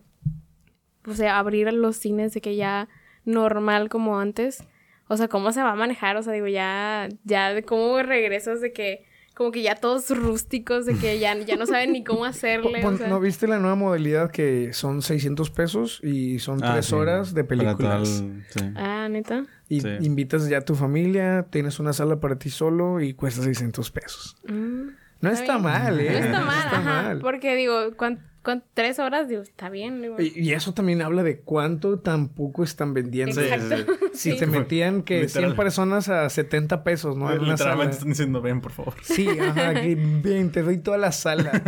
[1.07, 2.89] o sea, abrir los cines de que ya
[3.25, 4.63] normal como antes,
[5.07, 8.61] o sea, cómo se va a manejar, o sea, digo, ya, ya de cómo regresas
[8.61, 9.05] de que,
[9.39, 12.79] como que ya todos rústicos, de que ya, ya no saben ni cómo hacerle.
[12.79, 13.07] o Pon- sea.
[13.07, 16.93] ¿No viste la nueva modalidad que son 600 pesos y son Ah, 3 sí.
[16.95, 17.77] horas de películas?
[18.21, 18.73] tal- sí.
[18.75, 19.45] Ah, neta.
[19.69, 19.87] Y Sí.
[20.01, 24.35] invitas ya a tu familia, tienes una sala para ti solo y cuesta 600 pesos.
[24.47, 24.89] Mm.
[25.21, 26.11] No Está mal, ¿eh?
[26.11, 27.01] No está mal, está ajá.
[27.03, 27.19] mal.
[27.19, 29.27] Porque digo, ¿cuán, cuán- tres horas?
[29.27, 30.01] Digo, está bien.
[30.01, 30.15] Digo.
[30.19, 33.39] Y, y eso también habla de cuánto tampoco están vendiendo.
[33.41, 33.93] Exacto.
[34.13, 34.37] Si Sí.
[34.37, 35.51] te metían que Literal.
[35.51, 37.31] 100 personas a 70 pesos, ¿no?
[37.31, 37.71] En una sala.
[37.71, 38.93] Literalmente están diciendo, ven, por favor.
[39.01, 41.61] Sí, ajá, que ven, te doy toda la sala.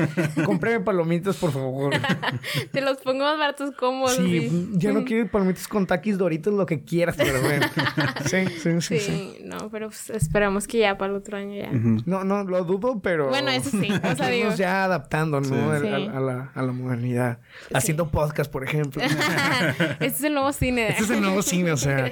[0.46, 1.94] Cómprame palomitas, por favor.
[2.72, 4.16] Te los pongo más baratos cómodos.
[4.16, 7.62] Sí, Sí, ya no quiero palomitas con taquis doritos, lo que quieras, pero ven.
[8.26, 9.38] Sí, sí, sí, Sí, sí.
[9.44, 11.70] no, pero pues, esperamos que ya para el otro año ya.
[11.70, 11.98] Ujú.
[12.06, 13.30] No, no, lo dudo, pero...
[13.30, 15.48] Bueno, eso sí, o sea, digo- ya adaptando, ¿no?
[15.48, 15.56] Sí.
[15.56, 15.88] A, Sí.
[15.88, 17.40] a- a la, a la modernidad.
[17.74, 19.02] Haciendo podcast, por ejemplo.
[20.00, 20.90] este es el nuevo cine.
[20.90, 22.12] Este es el nuevo cine, o sea...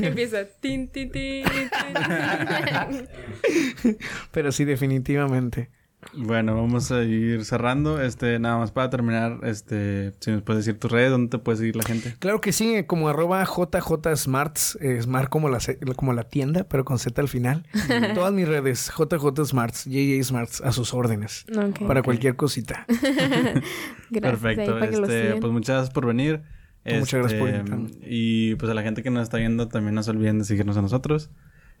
[0.00, 0.44] Empieza.
[0.60, 1.68] Tin, tin, tin, tin,
[3.82, 3.98] tin.
[4.30, 5.70] Pero sí, definitivamente.
[6.14, 8.00] Bueno, vamos a ir cerrando.
[8.00, 11.58] Este, nada más para terminar, este, si nos puedes decir tus redes, ¿dónde te puede
[11.58, 12.14] seguir la gente?
[12.18, 15.58] Claro que sí, como arroba JJSmarts, eh, Smart como la,
[15.96, 17.66] como la tienda, pero con Z al final.
[18.14, 21.44] Todas mis redes, JJSmarts, JJ Smarts, a sus órdenes.
[21.56, 21.86] Ok.
[21.86, 22.86] Para cualquier cosita.
[24.10, 24.78] Gracias Perfecto.
[24.78, 26.42] Este, pues muchas gracias por venir.
[26.84, 27.90] Muchas gracias por Este, invitarme.
[28.02, 30.76] Y pues a la gente que nos está viendo, también no se olviden de seguirnos
[30.76, 31.30] a nosotros.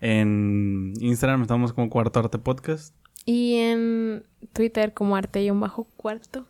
[0.00, 2.94] En Instagram estamos como Cuarto Arte Podcast.
[3.28, 4.22] Y en
[4.52, 6.46] Twitter como arte y un bajo cuarto.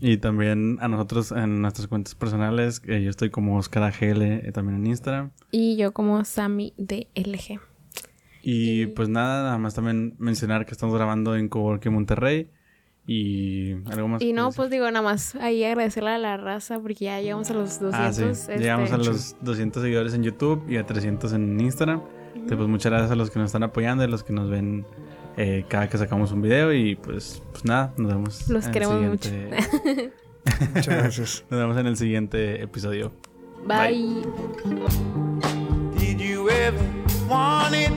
[0.00, 2.82] Y también a nosotros en nuestras cuentas personales.
[2.86, 5.30] eh, yo estoy como Oscar AGL eh, también en Instagram.
[5.52, 7.60] Y yo como Sammy DLG.
[8.42, 12.50] Y pues nada, nada más también mencionar que estamos grabando en Coworking Monterrey.
[13.06, 14.20] Y algo más.
[14.20, 17.54] Y no, pues digo, nada más ahí agradecerle a la raza porque ya llegamos a
[17.54, 17.94] los 200.
[17.94, 18.24] Ah, sí.
[18.24, 22.02] este, Llegamos a los 200 seguidores en YouTube y a 300 en Instagram.
[22.34, 24.50] Entonces, pues muchas gracias a los que nos están apoyando y a los que nos
[24.50, 24.84] ven
[25.40, 28.48] eh, cada que sacamos un video y pues, pues nada, nos vemos.
[28.48, 29.30] Los queremos mucho.
[30.74, 31.44] Muchas gracias.
[31.48, 33.12] nos vemos en el siguiente episodio.
[33.64, 34.24] Bye.
[34.64, 34.88] Bye.
[35.96, 36.82] Did you ever
[37.28, 37.92] want it?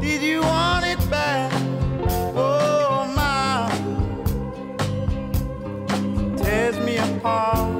[0.00, 1.52] Did you want it back?
[2.36, 3.68] Oh my.
[6.84, 7.73] Me apart.